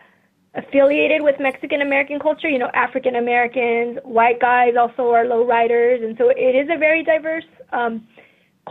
[0.56, 2.48] affiliated with Mexican American culture.
[2.48, 7.04] You know, African Americans, white guys also are lowriders, and so it is a very
[7.04, 8.06] diverse um,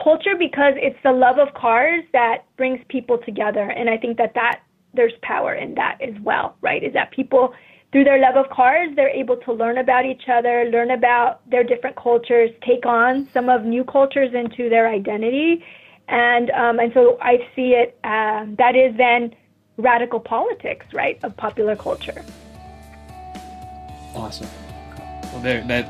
[0.02, 4.34] culture because it's the love of cars that brings people together, and I think that
[4.34, 4.62] that
[4.94, 6.84] there's power in that as well, right?
[6.84, 7.54] Is that people
[7.96, 11.64] through their love of cars, they're able to learn about each other, learn about their
[11.64, 15.64] different cultures, take on some of new cultures into their identity,
[16.10, 17.98] and um, and so I see it.
[18.04, 19.34] Uh, that is then
[19.78, 22.22] radical politics, right, of popular culture.
[24.14, 24.50] Awesome.
[25.32, 25.88] Well, there, that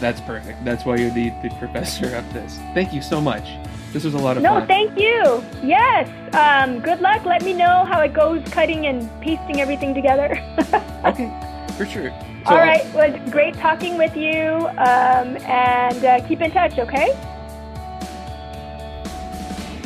[0.00, 0.64] that's perfect.
[0.64, 2.56] That's why you're the, the professor of this.
[2.72, 3.44] Thank you so much.
[3.92, 4.60] This was a lot of no, fun.
[4.60, 5.44] No, thank you.
[5.66, 6.08] Yes.
[6.34, 7.24] Um, good luck.
[7.24, 10.38] Let me know how it goes cutting and pasting everything together.
[11.04, 11.32] okay,
[11.76, 12.10] for sure.
[12.44, 12.84] So, All right.
[12.94, 14.68] Well, was great talking with you.
[14.78, 17.16] Um, and uh, keep in touch, okay?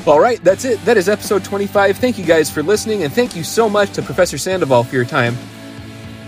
[0.04, 0.84] All right, that's it.
[0.84, 1.96] That is episode 25.
[1.96, 5.04] Thank you guys for listening, and thank you so much to Professor Sandoval for your
[5.04, 5.36] time.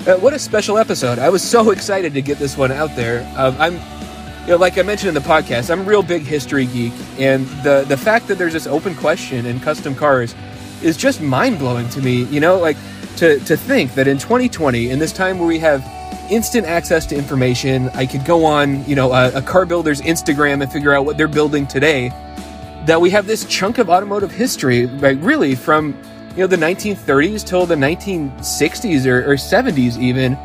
[0.07, 1.19] Uh, what a special episode!
[1.19, 3.29] I was so excited to get this one out there.
[3.37, 3.81] Um, I'm
[4.45, 7.47] you know, like I mentioned in the podcast, I'm a real big history geek, and
[7.65, 10.35] the the fact that there's this open question in custom cars
[10.83, 12.25] is just mind blowing to me.
[12.25, 12.77] You know, like
[13.17, 15.83] to to think that in 2020, in this time where we have
[16.31, 20.63] instant access to information, I could go on, you know, a, a car builder's Instagram
[20.63, 22.11] and figure out what they're building today.
[22.85, 25.97] That we have this chunk of automotive history, like really from
[26.33, 30.37] you know the 1930s till the 1960s or, or 70s even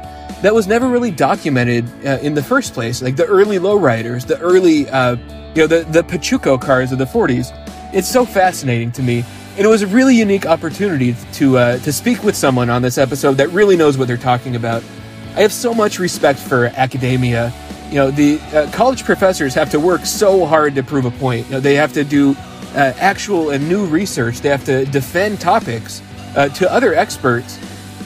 [0.42, 3.02] that was never really documented uh, in the first place.
[3.02, 5.16] Like the early lowriders, the early, uh,
[5.56, 7.52] you know, the, the Pachuco cars of the 40s.
[7.94, 9.26] It's so fascinating to me.
[9.58, 12.98] And it was a really unique opportunity to, uh, to speak with someone on this
[12.98, 14.84] episode that really knows what they're talking about.
[15.36, 17.52] I have so much respect for academia.
[17.90, 21.48] You know, the uh, college professors have to work so hard to prove a point.
[21.48, 22.32] You know, they have to do
[22.76, 24.40] uh, actual and new research.
[24.40, 26.02] They have to defend topics
[26.36, 27.60] uh, to other experts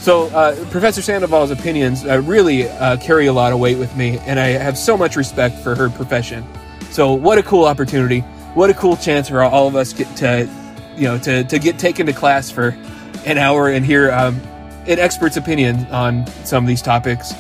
[0.04, 4.18] so, uh, Professor Sandoval's opinions uh, really uh, carry a lot of weight with me,
[4.20, 6.46] and I have so much respect for her profession.
[6.92, 8.20] So, what a cool opportunity!
[8.54, 10.50] What a cool chance for all of us get to,
[10.98, 12.78] you know, to, to get taken to class for
[13.26, 14.42] an hour and hear um,
[14.88, 17.34] an expert's opinion on some of these topics.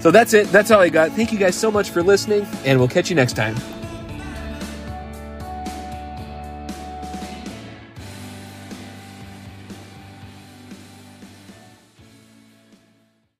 [0.00, 0.48] So that's it.
[0.48, 1.12] That's all I got.
[1.12, 3.56] Thank you guys so much for listening, and we'll catch you next time.